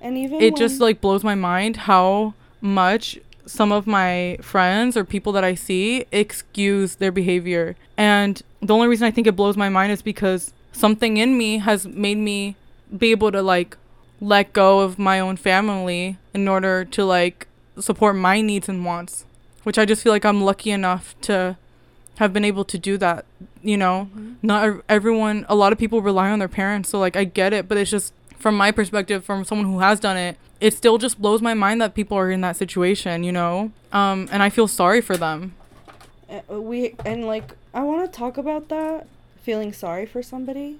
[0.00, 5.04] and even it just like blows my mind how much some of my friends or
[5.04, 7.76] people that I see excuse their behavior.
[7.96, 11.58] And the only reason I think it blows my mind is because something in me
[11.58, 12.56] has made me
[12.96, 13.76] be able to like
[14.20, 17.46] let go of my own family in order to like
[17.78, 19.24] support my needs and wants,
[19.64, 21.56] which I just feel like I'm lucky enough to
[22.16, 23.24] have been able to do that,
[23.62, 24.34] you know Mhm.
[24.42, 27.66] not everyone a lot of people rely on their parents so like i get it
[27.68, 31.20] but it's just from my perspective from someone who has done it it still just
[31.20, 34.66] blows my mind that people are in that situation you know um and i feel
[34.68, 35.54] sorry for them
[36.30, 39.06] Uh, we and like I want to talk about that
[39.42, 40.78] feeling sorry for somebody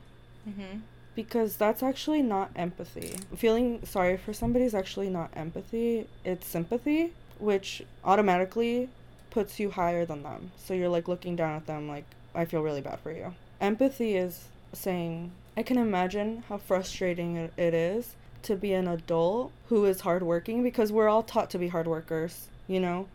[0.49, 0.79] mm-hmm.
[1.15, 3.17] because that's actually not empathy.
[3.37, 8.89] Feeling sorry for somebody is actually not empathy, it's sympathy, which automatically
[9.31, 10.51] puts you higher than them.
[10.57, 13.35] So you're like looking down at them like I feel really bad for you.
[13.61, 19.85] Empathy is saying I can imagine how frustrating it, is to be an adult who
[19.85, 23.09] is hardworking because we're all taught to be hard workers, you know?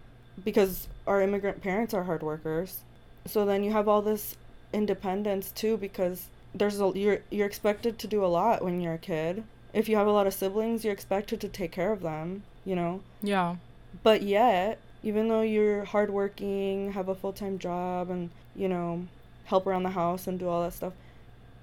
[0.43, 2.84] Because our immigrant parents are hard workers.
[3.26, 4.38] So then you have all this
[4.72, 9.00] independence too because there's a you're you're expected to do a lot when you're a
[9.00, 9.43] kid.
[9.74, 12.76] If you have a lot of siblings, you're expected to take care of them, you
[12.76, 13.02] know.
[13.24, 13.56] yeah
[14.04, 19.08] But yet, even though you're hardworking, have a full time job, and you know,
[19.46, 20.93] help around the house and do all that stuff,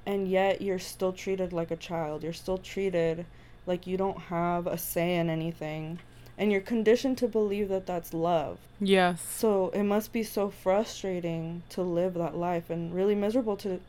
[0.07, 2.22] and yet you're still treated like a child.
[2.22, 3.24] You're still treated
[3.66, 6.00] like you don't have a say in anything,
[6.36, 8.59] and you're conditioned to believe that that's love.
[8.80, 13.80] yes So it must be so frustrating to live that life and really miserable to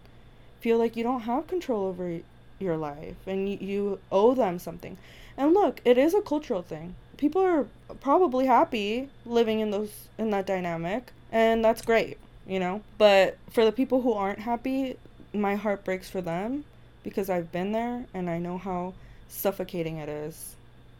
[0.59, 2.19] feel like you don't have control over
[2.59, 4.97] your life and you, you owe them something.
[5.35, 6.95] And look, it is a cultural thing.
[7.17, 7.67] People are
[7.99, 12.81] probably happy living in those in that dynamic and that's great, you know?
[12.97, 14.97] But for the people who aren't happy,
[15.33, 16.63] my heart breaks for them
[17.03, 18.93] because I've been there and I know how
[19.27, 20.55] suffocating it is,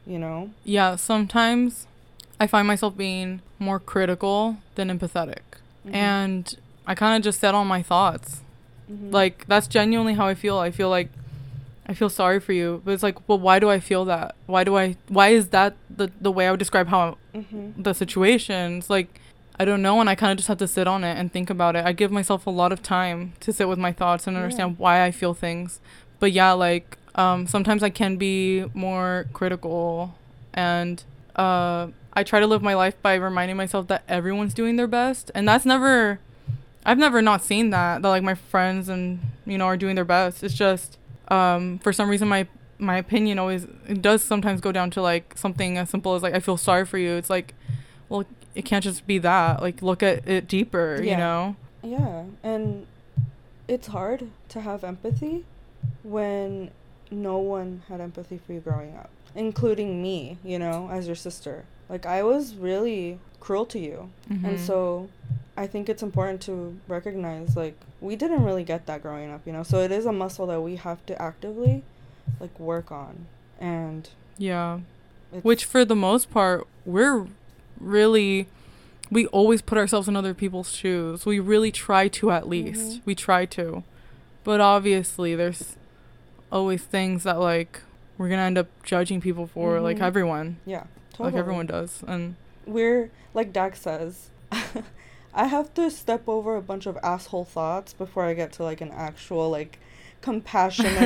[0.08, 0.50] you know?
[0.66, 1.86] yeah sometimes
[2.40, 5.44] i find myself being more critical than empathetic
[5.88, 5.94] Mhm.
[5.96, 6.58] and
[6.88, 8.42] i kind of just set on my thoughts
[8.92, 9.14] Mhm.
[9.14, 11.10] like that's genuinely how i feel i feel like
[11.88, 14.64] i feel sorry for you but it's like well why do i feel that why
[14.64, 17.74] do i why is that the the way i would describe how Mhm.
[17.84, 19.20] the situations like
[19.60, 21.49] i don't know and i kind of just have to sit on it and think
[21.49, 24.36] about it i give myself a lot of time to sit with my thoughts and
[24.36, 24.43] Yeah.
[24.43, 25.80] understand why i feel things
[26.20, 30.16] but yeah like um sometimes i can be more critical
[30.54, 31.04] and
[31.36, 35.30] uh i try to live my life by reminding myself that everyone's doing their best
[35.36, 36.20] and that's never
[36.86, 40.06] i've never not seen that that like my friends and you know are doing their
[40.06, 40.97] best it's just
[41.30, 42.47] um for some reason my
[42.80, 46.34] my opinion always it does sometimes go down to like something as simple as like
[46.34, 47.12] I feel sorry for you.
[47.14, 47.54] It's like,
[48.10, 48.26] well,
[48.56, 49.62] it can't just be that.
[49.62, 51.56] Like look at it deeper, you know?
[51.82, 52.88] Yeah, and
[53.68, 55.45] it's hard to have empathy
[56.04, 56.72] when
[57.12, 61.66] no one had empathy for you growing up, including me, you know, as your sister.
[61.89, 64.10] Like I was really cruel to you.
[64.30, 64.60] And Mhm.
[64.60, 65.10] so
[65.56, 69.54] I think it's important to recognize like we didn't really get that growing up, you
[69.54, 69.64] know.
[69.64, 71.84] So it is a muscle that we have to actively
[72.39, 73.28] like work on.
[73.60, 74.80] And yeah.
[75.41, 77.28] Which for the most part, we're
[77.80, 78.47] really
[79.11, 81.26] we always put ourselves in other people's shoes.
[81.26, 82.99] We really try to at least.
[82.99, 83.01] Mhm.
[83.05, 83.84] We try to.
[84.43, 85.76] But obviously there's
[86.51, 87.82] always things that like
[88.17, 90.01] we're going to end up judging people for like Mhm.
[90.03, 90.57] everyone.
[90.65, 91.32] yeah, totally.
[91.32, 92.03] Like everyone does.
[92.07, 94.30] And we're like Dak says,
[95.34, 98.82] I have to step over a bunch of asshole thoughts before I get to like
[98.82, 99.80] an actual like
[100.21, 100.93] compassionate,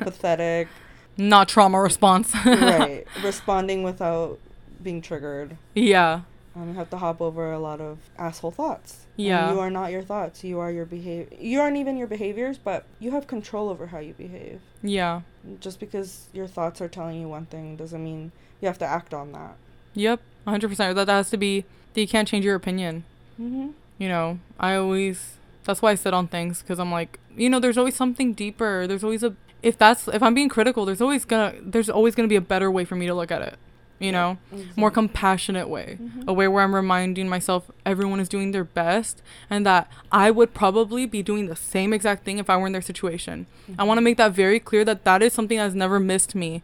[0.00, 0.68] empathetic,
[1.16, 2.34] not trauma response.
[2.46, 4.38] right, responding without
[4.82, 5.56] being triggered.
[5.74, 6.22] Yeah.
[6.56, 9.06] Um, you have to hop over a lot of asshole thoughts.
[9.16, 9.52] And Yeah.
[9.52, 10.42] you are not your thoughts.
[10.42, 11.36] You are your behavior.
[11.38, 14.60] You aren't even your behaviors, but you have control over how you behave.
[14.82, 15.20] Yeah.
[15.60, 19.14] Just because your thoughts are telling you one thing doesn't mean you have to act
[19.14, 19.56] on that.
[19.94, 20.20] Yep.
[20.46, 20.94] 100%.
[20.96, 21.64] That has to be
[21.94, 23.04] you can't change your opinion.
[23.40, 23.68] Mm-hmm.
[23.98, 27.58] you know, I always that's why I sit on things because I'm like, you know,
[27.60, 28.86] there's always something deeper.
[28.86, 32.28] There's always a if that's if I'm being critical, there's always gonna there's always gonna
[32.28, 33.56] be a better way for me to look at it.
[34.00, 34.38] You know,
[34.76, 36.26] more compassionate way, Mhm.
[36.26, 39.20] a way where I'm reminding myself everyone is doing their best
[39.50, 42.72] and that I would probably be doing the same exact thing if I were in
[42.72, 43.44] their situation.
[43.78, 46.62] I want to make that very clear that that is something that's never missed me.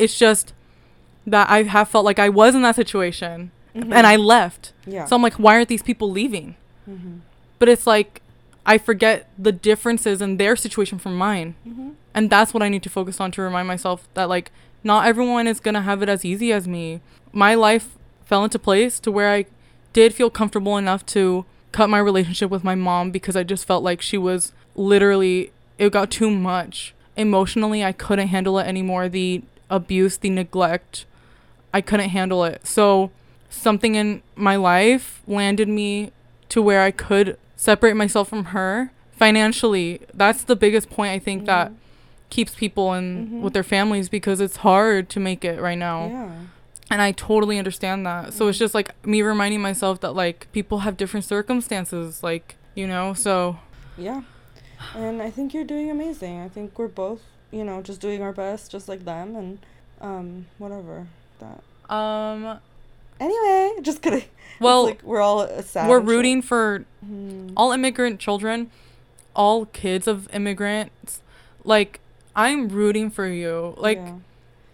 [0.00, 0.52] It's just
[1.26, 3.92] that I have felt like I was in that situation Mhm.
[3.94, 4.72] and I left.
[4.84, 5.04] yeah.
[5.04, 6.56] So I'm like, why aren't these people leaving?
[6.90, 7.18] mm-hmm.
[7.60, 8.20] But it's like
[8.66, 11.54] I forget the differences in their situation from mine.
[11.66, 11.90] Mm-hmm.
[12.14, 14.50] And that's what I need to focus on to remind myself that like
[14.84, 17.00] not everyone is going to have it as easy as me.
[17.32, 19.46] My life fell into place to where I
[19.92, 23.82] did feel comfortable enough to cut my relationship with my mom because I just felt
[23.82, 26.94] like she was literally it got too much.
[27.16, 29.08] Emotionally, I couldn't handle it anymore.
[29.08, 31.06] The abuse, the neglect,
[31.72, 32.66] I couldn't handle it.
[32.66, 33.10] So
[33.48, 36.12] something in my life landed me
[36.48, 40.00] to where I could separate myself from her financially.
[40.14, 41.76] That's the biggest point I think that mm-hmm.
[42.30, 43.40] Keeps people in Mhm.
[43.42, 46.06] with their families because it's hard to make it right now.
[46.06, 46.30] Yeah.
[46.90, 48.32] And I totally understand that.
[48.32, 52.86] So it's just like me reminding myself that like people have different circumstances, like, you
[52.86, 53.58] know, so
[53.96, 54.22] Yeah.
[54.94, 56.40] And I think you're doing amazing.
[56.40, 57.20] I think we're both,
[57.50, 59.58] you know, just doing our best just like them and
[60.00, 61.06] um whatever.
[61.40, 61.62] That.
[61.94, 62.58] um
[63.20, 64.24] Anyway, just kidding.
[64.60, 65.88] well, like we're all sad.
[65.90, 67.52] we're rooting for Mhm.
[67.56, 68.70] all immigrant children,
[69.34, 71.20] all kids of immigrants.
[71.64, 72.00] Like
[72.38, 73.74] I'm rooting for you.
[73.76, 74.14] Like Yeah.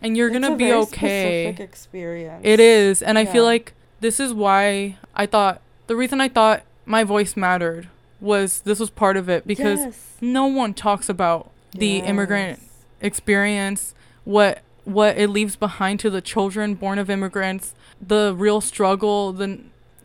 [0.02, 1.56] and you're going to be okay.
[1.58, 2.42] Experience.
[2.44, 6.62] It is, and I feel like this is why I thought the reason I thought
[6.84, 7.88] my voice mattered
[8.20, 10.16] was this was part of it because Yes.
[10.20, 12.60] no one talks about the immigrant
[13.00, 13.94] experience,
[14.24, 17.74] what what it leaves behind to the children born of immigrants,
[18.06, 19.58] the real struggle, the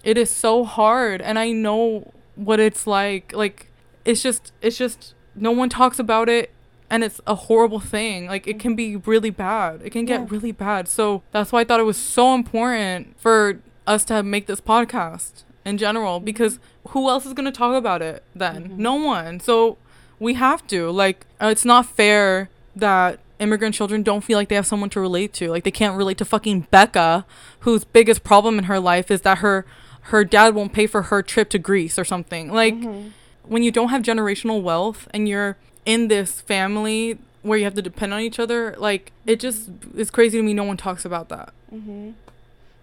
[0.03, 3.33] it is so hard and I know what it's like.
[3.33, 3.67] Like
[4.05, 6.51] it's just it's just no one talks about it
[6.89, 8.25] and it's a horrible thing.
[8.27, 9.81] Like it can be really bad.
[9.83, 10.25] It can get Yeah.
[10.29, 10.87] really bad.
[10.87, 15.43] So that's why I thought it was so important for us to make this podcast
[15.65, 16.59] in general because
[16.89, 18.69] who else is going to talk about it then?
[18.69, 18.77] Mhm.
[18.77, 19.39] No one.
[19.39, 19.77] So
[20.19, 20.89] we have to.
[20.89, 24.99] Like uh, it's not fair that immigrant children don't feel like they have someone to
[24.99, 25.49] relate to.
[25.49, 27.25] Like they can't relate to fucking Becca,
[27.61, 29.65] whose biggest problem in her life is that her
[30.03, 32.51] her dad won't pay for her trip to Greece or something.
[32.51, 33.11] Like Mhm.
[33.43, 35.55] when you don't have generational wealth and you're
[35.85, 40.11] in this family where you have to depend on each other, like it just is
[40.11, 41.53] crazy to me no one talks about that.
[41.73, 42.13] Mhm.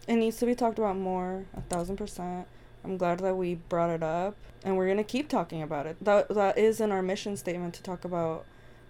[0.08, 2.46] It needs to be talked about more, a thousand percent.
[2.84, 5.96] I'm glad that we brought it up, and we're gonna keep talking about it.
[6.00, 8.44] That that is in our mission statement to talk about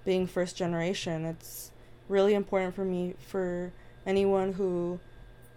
[0.05, 1.25] being first generation.
[1.25, 1.73] It's
[2.09, 3.73] really important for me for
[4.07, 5.01] anyone who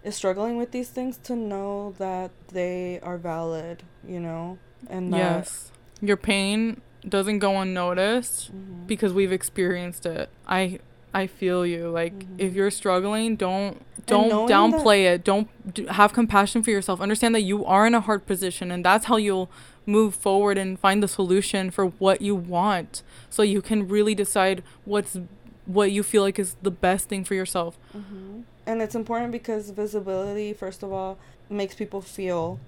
[0.03, 4.57] is struggling with these things to know that they are valid, you know,
[4.89, 5.71] and that yes.
[6.01, 6.79] Your pain
[7.09, 8.87] doesn't go unnoticed Mhm.
[8.87, 10.29] because we've experienced it.
[10.47, 10.79] I
[11.13, 11.89] I feel you.
[11.89, 12.25] Like Mhm.
[12.37, 15.23] if you're struggling, don't don't knowing that- downplay it.
[15.23, 17.01] Don't do, have compassion for yourself.
[17.01, 19.49] Understand that you are in a hard position and that's how you'll
[19.85, 24.61] move forward and find the solution for what you want so you can really decide
[24.85, 25.17] what's
[25.65, 27.77] what you feel like is the best thing for yourself.
[27.91, 31.17] hmm And it's important because visibility, first of all,
[31.49, 32.59] makes people feel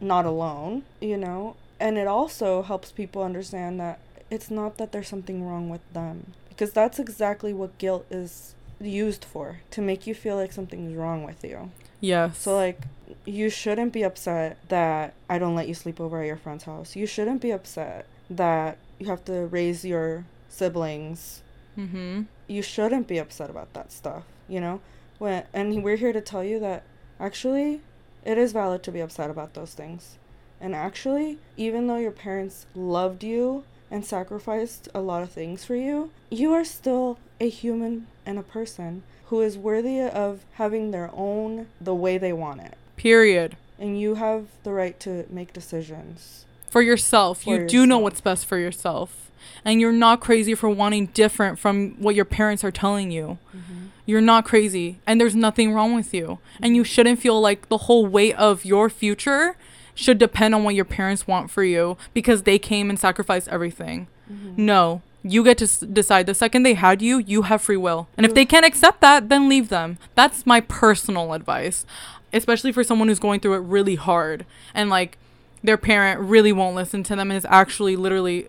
[0.00, 1.54] not alone, you know,
[1.84, 6.32] and it also helps people understand that it's not that there's something wrong with them.
[6.48, 11.22] because that's exactly what guilt is used for to make you feel like something's wrong
[11.24, 11.70] with you.
[12.00, 12.30] Yeah.
[12.32, 12.80] So like
[13.26, 16.96] you shouldn't be upset that I don't let you sleep over at your friend's house.
[16.96, 21.42] You shouldn't be upset that you have to raise your siblings.
[21.76, 22.22] Mm-hmm.
[22.46, 24.80] You shouldn't be upset about that stuff, you know?
[25.18, 26.84] When and we're here to tell you that
[27.18, 27.82] actually
[28.24, 30.18] it is valid to be upset about those things.
[30.60, 35.76] And actually, even though your parents loved you and sacrificed a lot of things for
[35.76, 41.10] you, you are still a human and a person who is worthy of having their
[41.12, 42.74] own the way they want it.
[42.96, 43.56] Period.
[43.78, 46.44] And you have the right to make decisions.
[46.70, 47.42] For yourself.
[47.42, 49.30] For you do know what's best for yourself.
[49.64, 53.38] And you're not crazy for wanting different from what your parents are telling you.
[53.54, 53.86] Mm-hmm.
[54.06, 54.98] You're not crazy.
[55.06, 56.38] And there's nothing wrong with you.
[56.60, 56.88] And you mm-hmm.
[56.88, 59.56] shouldn't feel like the whole weight of your future
[59.94, 64.08] should depend on what your parents want for you because they came and sacrificed everything.
[64.30, 64.64] Mm-hmm.
[64.64, 65.02] No.
[65.22, 66.26] You get to s- decide.
[66.26, 68.08] The second they had you, you have free will.
[68.16, 68.48] And if they mm.
[68.48, 69.98] can't accept that, then leave them.
[70.14, 71.86] That's my personal advice.
[72.32, 75.16] Especially for someone who's going through it really hard and like
[75.62, 78.48] their parent really won't listen to them and is actually literally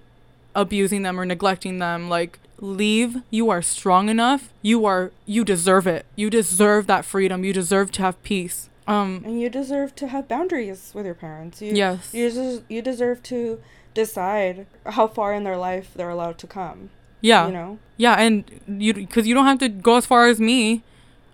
[0.54, 2.10] abusing them or neglecting them.
[2.10, 3.18] Like leave.
[3.30, 4.52] You are strong enough.
[4.62, 6.06] You are you deserve it.
[6.16, 7.44] You deserve that freedom.
[7.44, 8.70] You deserve to have peace.
[8.88, 11.62] Um And you deserve to have boundaries with your parents.
[11.62, 12.14] You, yes.
[12.14, 13.60] You, des- you deserve to
[13.94, 16.90] decide how far in their life they're allowed to come.
[17.22, 17.48] yeah.
[17.48, 17.80] You know?
[17.98, 20.84] Yeah, and you because you don't have to go as far as me.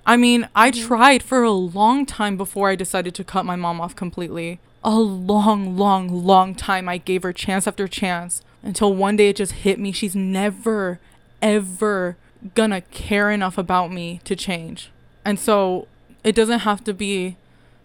[0.06, 0.88] I mean, I Mhm.
[0.88, 4.60] tried for a long time before I decided to cut my mom off completely.
[4.84, 6.88] A long, long, long time.
[6.88, 9.91] I gave her chance after chance until one day it just hit me.
[9.91, 10.99] She's never,
[11.41, 12.16] ever
[12.56, 14.89] gonna care enough about me to change.
[15.26, 15.88] And so
[16.24, 17.38] it doesn't have to be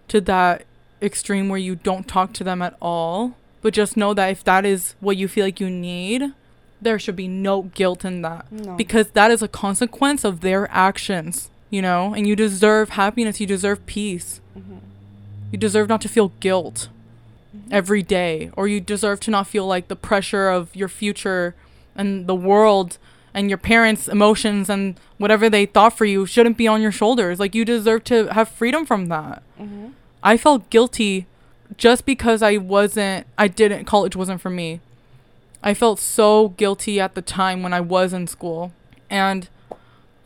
[0.08, 0.64] to that
[1.02, 3.34] extreme where you don't talk to them at all.
[3.62, 6.32] But just know that if that is what you feel like you need,
[6.80, 8.76] there should be no guilt in that No.
[8.76, 12.14] because that is a consequence of their actions, you know?
[12.14, 14.40] And you deserve happiness, you deserve peace.
[14.56, 14.78] Mhm.
[15.50, 16.88] You deserve not to feel guilt
[17.54, 17.72] Mhm.
[17.72, 21.54] every day, or you deserve to not feel like the pressure of your future
[21.96, 22.98] and the world
[23.34, 27.40] and your parents' emotions and whatever they thought for you shouldn't be on your shoulders.
[27.40, 29.42] Like, you deserve to have freedom from that.
[29.60, 29.92] Mhm.
[30.22, 31.26] I felt guilty
[31.76, 34.80] just because I wasn't, I didn't, college wasn't for me.
[35.62, 38.72] I felt so guilty at the time when I was in school.
[39.10, 39.48] And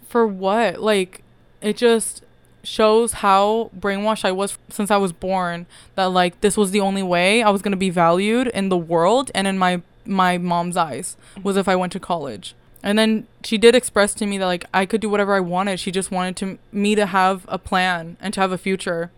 [0.09, 0.81] for what?
[0.81, 1.23] Like,
[1.61, 2.23] it just
[2.63, 5.65] shows how brainwashed I was since I was born
[5.95, 8.77] that like this was the only way I was going to be valued in the
[8.77, 12.55] world and in my my mom's eyes was if I went to college.
[12.83, 15.81] And then she did express to me that like I could do whatever I wanted.
[15.81, 19.11] She just wanted to me to have a plan and to have a future.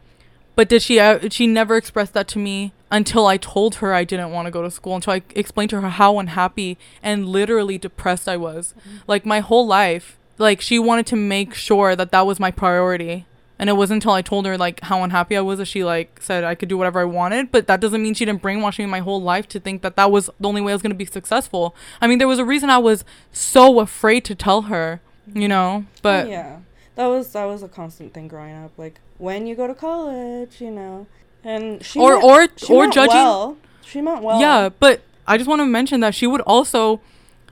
[0.55, 4.05] But did she uh, she never expressed that to me until I told her I
[4.05, 7.79] didn't want to go to school until I explained to her how unhappy and literally
[7.79, 8.75] depressed I was.
[9.07, 13.25] Like my whole life, like she wanted to make sure that that was my priority.
[13.59, 16.21] And it wasn't until I told her like how unhappy I was that she like
[16.21, 18.87] said I could do whatever I wanted, but that doesn't mean she didn't brainwash me
[18.87, 20.97] my whole life to think that that was the only way I was going to
[20.97, 21.75] be successful.
[22.01, 25.01] I mean, there was a reason I was so afraid to tell her,
[25.33, 26.59] you know, but Oh, yeah,
[26.97, 28.73] that was that was a constant thing growing up.
[28.77, 31.07] Like when you go to college, you know,
[31.45, 33.57] and she or meant- or she or judging Well.
[33.85, 34.41] She meant well.
[34.41, 37.01] Yeah, but I just want to mention that she would also,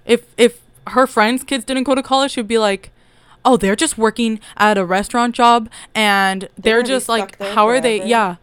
[0.05, 2.91] if if her friends' kids didn't go to college, she'd be like,
[3.45, 7.81] "Oh, they're just working at a restaurant job, and they're, be just like, how are
[7.81, 8.03] they?
[8.05, 8.37] Yeah,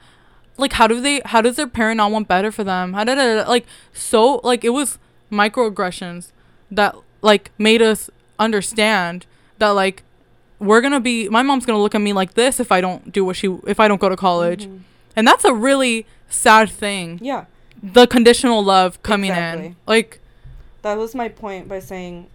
[0.57, 1.21] like how do they?
[1.25, 2.93] How does their parent not want better for them?
[2.93, 4.39] How did it like so?
[4.43, 4.99] Like it was
[5.31, 6.31] microaggressions
[6.71, 8.09] that like made us
[8.39, 9.25] understand
[9.57, 10.03] that like
[10.59, 13.23] we're gonna be my mom's gonna look at me like this if I don't do
[13.25, 14.79] what she if I don't go to college, Mhm.
[15.15, 17.45] and that's a really sad thing Yeah,
[17.81, 19.65] the conditional love coming Exactly.
[19.67, 19.75] in.
[19.85, 20.19] Like,
[20.81, 22.27] that was my point by saying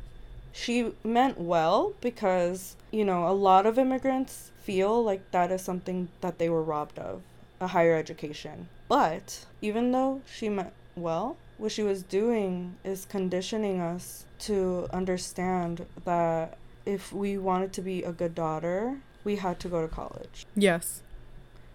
[0.52, 6.08] she meant well because you know a lot of immigrants feel like that is something
[6.20, 7.22] that they were robbed of
[7.60, 13.80] a higher education but even though she meant well what she was doing is conditioning
[13.80, 19.68] us to understand that if we wanted to be a good daughter we had to
[19.68, 21.02] go to college yes.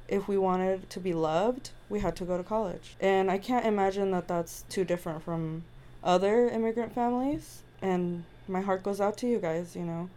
[0.08, 2.96] if we wanted to be loved, we had to go to college.
[3.00, 5.64] And I can't imagine that that's too different from
[6.04, 7.64] other immigrant families.
[7.82, 10.10] And my heart goes out to you guys, you know.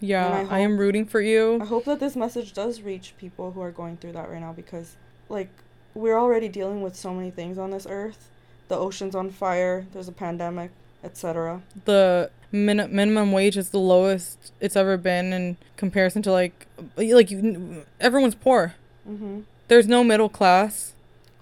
[0.00, 1.58] Yeah, I I, am rooting for you.
[1.60, 4.52] I hope that this message does reach people who are going through that right now
[4.52, 4.94] because,
[5.28, 5.48] like,
[5.94, 8.30] we're already dealing with so many things on this earth.
[8.68, 10.70] The ocean's on fire, there's a pandemic,
[11.02, 11.62] etc.
[11.84, 17.30] The min- minimum wage is the lowest it's ever been in comparison to like, like
[17.30, 18.74] you, everyone's poor.
[19.08, 19.40] Mm-hmm.
[19.68, 20.94] There's no middle class.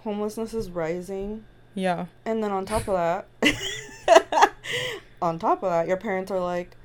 [0.03, 1.45] Homelessness is rising.
[1.75, 2.07] Yeah.
[2.25, 3.27] And then on top of that,
[5.23, 6.77] on top of that, your parents are like,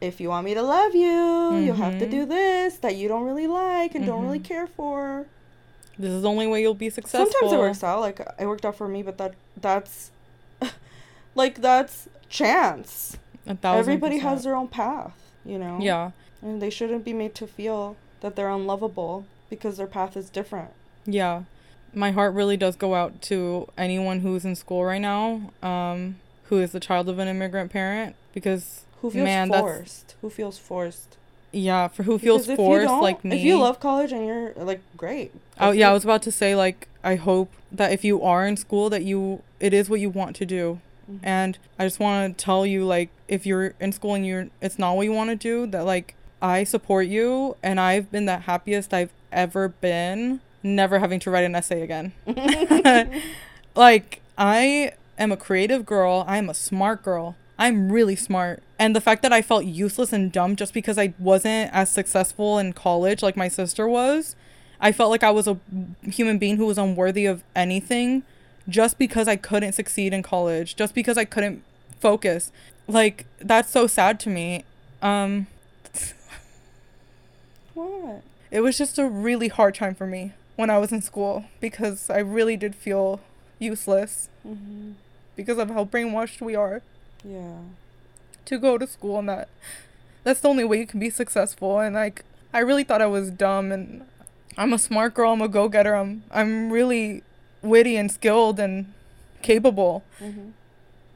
[0.00, 2.10] if you want me to love you, you have to Mhm.
[2.10, 4.44] do this that you don't really like and don't really Mhm.
[4.44, 5.26] care for.
[5.98, 7.30] This is the only way you'll be successful.
[7.32, 8.00] Sometimes it works out.
[8.00, 10.10] Like it worked out for me, but that that's
[11.34, 13.16] like that's chance.
[13.46, 15.12] A thousand Everybody has their own path,
[15.44, 15.78] you know.
[15.80, 16.10] Yeah.
[16.42, 20.70] And they shouldn't be made to feel that they're unlovable because their path is different.
[21.06, 21.44] Yeah.
[21.92, 26.58] My heart really does go out to anyone who's in school right now, um, who
[26.60, 30.14] is the child of an immigrant parent because Who feels Man, that's- forced?
[30.22, 31.16] Who feels forced?
[31.52, 33.36] yeah, for who feels Because if forced like me.
[33.36, 35.32] If you love college and you're like great.
[35.60, 38.56] Oh yeah, I was about to say like I hope that if you are in
[38.56, 40.80] school that you it is what you want to do.
[41.10, 41.20] Mhm.
[41.22, 44.78] And I just want to tell you like if you're in school and you're it's
[44.78, 48.38] not what you want to do that like I support you and I've been the
[48.38, 52.12] happiest I've ever been never having to write an essay again.
[53.74, 57.36] like I am a creative girl, I'm a smart girl.
[57.58, 58.62] I'm really smart.
[58.80, 62.58] And the fact that I felt useless and dumb just because I wasn't as successful
[62.58, 64.34] in college like my sister was,
[64.80, 65.58] I felt like I was a
[66.02, 68.24] human being who was unworthy of anything
[68.68, 71.62] just because I couldn't succeed in college, just because I couldn't
[72.00, 72.50] focus.
[72.86, 74.64] Like that's so sad to me.
[75.02, 75.46] Um
[77.74, 78.22] what?
[78.50, 82.08] it was just a really hard time for me when I was in school because
[82.10, 83.20] I really did feel
[83.58, 84.92] useless hmm
[85.36, 86.80] because of how brainwashed we are
[87.24, 87.56] Yeah.
[88.44, 89.48] to go to school and that
[90.22, 93.30] that's the only way you can be successful and like I really thought I was
[93.30, 94.06] dumb and
[94.56, 95.96] I'm a smart girl, I'm a go-getter.
[95.96, 97.24] I'm I'm really
[97.64, 98.92] witty and skilled and
[99.42, 100.04] capable.
[100.18, 100.50] hmm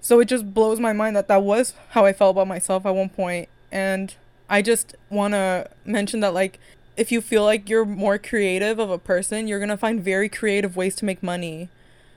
[0.01, 2.95] So it just blows my mind that that was how I felt about myself at
[2.95, 3.49] one point.
[3.71, 4.15] And
[4.49, 6.59] I just want to mention that, like,
[6.97, 10.29] if you feel like you're more creative of a person, you're going to find very
[10.29, 11.69] creative ways to make money.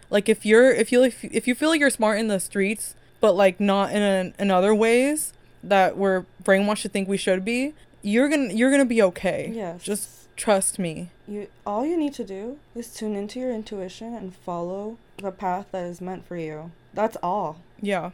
[0.09, 2.95] Like, if you're, if you, if, if you feel like you're smart in the streets,
[3.19, 7.45] but like not in, a, in other ways that we're brainwashed to think we should
[7.45, 9.51] be, you're to, you're going to be okay.
[9.53, 9.77] Yeah.
[9.82, 10.93] Just trust me.
[11.27, 15.67] you all you need to do is tune into your intuition and follow the path
[15.71, 16.71] that is meant for you.
[16.93, 17.57] That's all.
[17.81, 18.11] Yeah.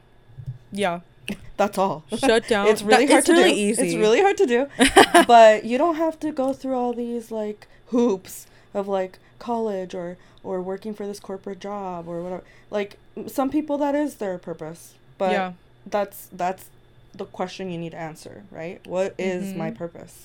[0.71, 0.99] Yeah.
[1.57, 2.03] That's all.
[2.25, 2.67] Shut down.
[2.71, 3.67] It's really That- hard it's to really do.
[3.67, 3.81] easy.
[3.87, 4.61] It's really hard to do.
[5.27, 10.17] but you don't have to go through all these like hoops of like college or
[10.43, 12.43] or working for this corporate job or whatever.
[12.69, 12.97] Like
[13.27, 14.93] some people that is their purpose.
[15.17, 15.53] But yeah.
[15.85, 16.65] that's that's
[17.15, 18.85] the question you need to answer, right?
[18.85, 19.77] What is my Mhm.
[19.77, 20.15] purpose?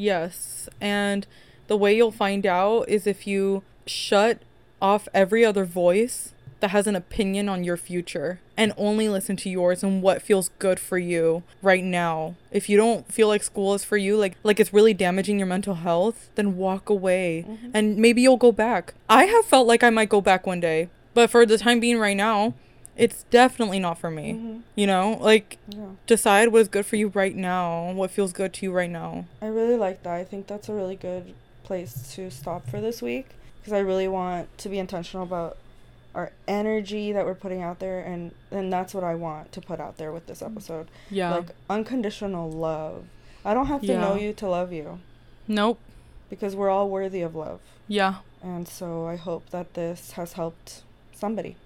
[0.00, 0.68] Yes.
[0.80, 1.26] And
[1.66, 4.38] the way you'll find out is if you shut
[4.80, 9.50] off every other voice that has an opinion on your future and only listen to
[9.50, 12.34] yours and what feels good for you right now.
[12.50, 15.46] If you don't feel like school is for you, like like it's really damaging your
[15.46, 17.70] mental health, then walk away Mhm.
[17.74, 18.94] and maybe you'll go back.
[19.08, 21.98] I have felt like I might go back one day, but for the time being
[21.98, 22.54] right now,
[22.96, 24.32] it's definitely not for me.
[24.34, 24.60] Mhm.
[24.74, 25.86] You know, like Yeah.
[26.06, 29.24] decide what is good for you right now, what feels good to you right now.
[29.40, 30.14] I really like that.
[30.14, 33.28] I think that's a really good place to stop for this week
[33.60, 35.56] because I really want to be intentional about
[36.14, 39.78] our energy that we're putting out there and and that's what I want to put
[39.80, 40.88] out there with this episode.
[41.10, 41.34] Yeah.
[41.36, 43.04] Like unconditional love.
[43.44, 44.98] I don't have to know you to love you
[45.48, 45.78] nope.
[46.28, 47.60] because we're all worthy of love.
[47.88, 48.16] Yeah.
[48.42, 50.82] And so I hope that this has helped
[51.14, 51.56] somebody.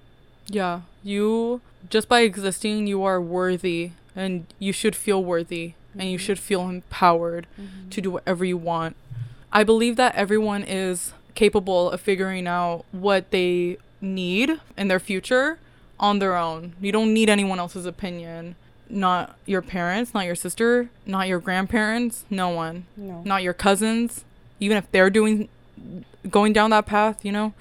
[0.49, 0.83] Yeah.
[1.03, 6.23] You just by existing, you are worthy and you should feel worthy and you Mhm.
[6.23, 7.47] should feel empowered
[7.91, 8.97] to do whatever you want.
[9.53, 15.59] I believe that everyone is capable of figuring out what they need in their future
[16.01, 16.73] on their own.
[16.81, 18.57] You don't need anyone else's opinion.
[18.91, 22.85] Not your parents, not your sister, not your grandparents, no one.
[22.97, 23.23] No.
[23.25, 24.25] Not your cousins,
[24.61, 25.49] even if they're doing
[26.31, 27.53] going down that path, you know?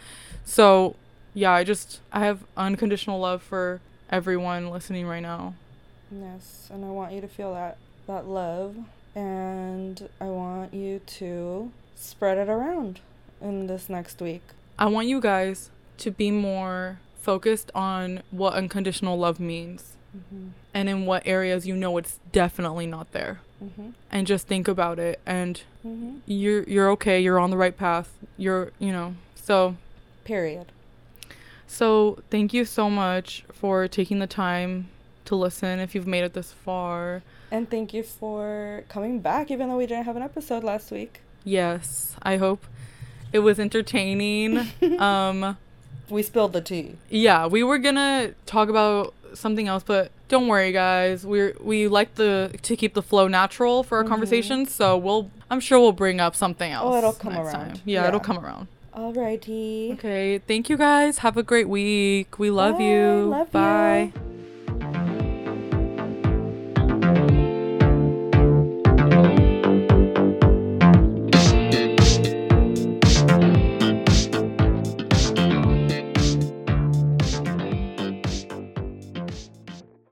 [0.46, 0.96] So,
[1.34, 5.56] yeah, I just I have unconditional love for everyone listening right now.
[6.12, 7.78] Yes, and I want you to feel that
[8.08, 8.76] that love
[9.16, 13.00] and I want you to spread it around
[13.42, 14.42] in this next week.
[14.78, 15.70] I want you guys
[16.00, 20.50] to be more focused on what unconditional love means Mhm.
[20.74, 23.40] and in what areas you know it's definitely not there.
[23.64, 23.94] Mhm.
[24.12, 26.20] And just think about it and Mhm.
[26.26, 28.12] you're you're okay, you're on the right path.
[28.38, 29.16] You're, you know.
[29.36, 29.76] So,
[30.26, 30.72] Period.
[31.68, 34.90] So thank you so much for taking the time
[35.26, 37.22] to listen if you've made it this far.
[37.52, 41.22] And thank you for coming back even though we didn't have an episode last week.
[41.44, 42.66] Yes, I hope
[43.32, 44.68] it was entertaining.
[45.00, 45.58] um
[46.10, 46.96] We spilled the tea.
[47.10, 51.26] yeah, we were going to talk about something else, but don't worry guys.
[51.26, 54.08] We're we like the to keep the flow natural for our Mhm.
[54.10, 56.86] conversations, so we'll I'm sure we'll bring up something else.
[56.94, 57.52] Oh, it'll come around.
[57.54, 57.74] Time.
[57.86, 58.08] Yeah, Yeah.
[58.10, 58.68] it'll come around.
[58.96, 59.94] Alrighty.
[59.94, 61.20] Okay, thank you guys.
[61.20, 62.38] Have a great week.
[62.38, 62.84] We love Bye.
[62.84, 63.26] you.
[63.30, 63.52] Love you.
[63.52, 64.14] Bye.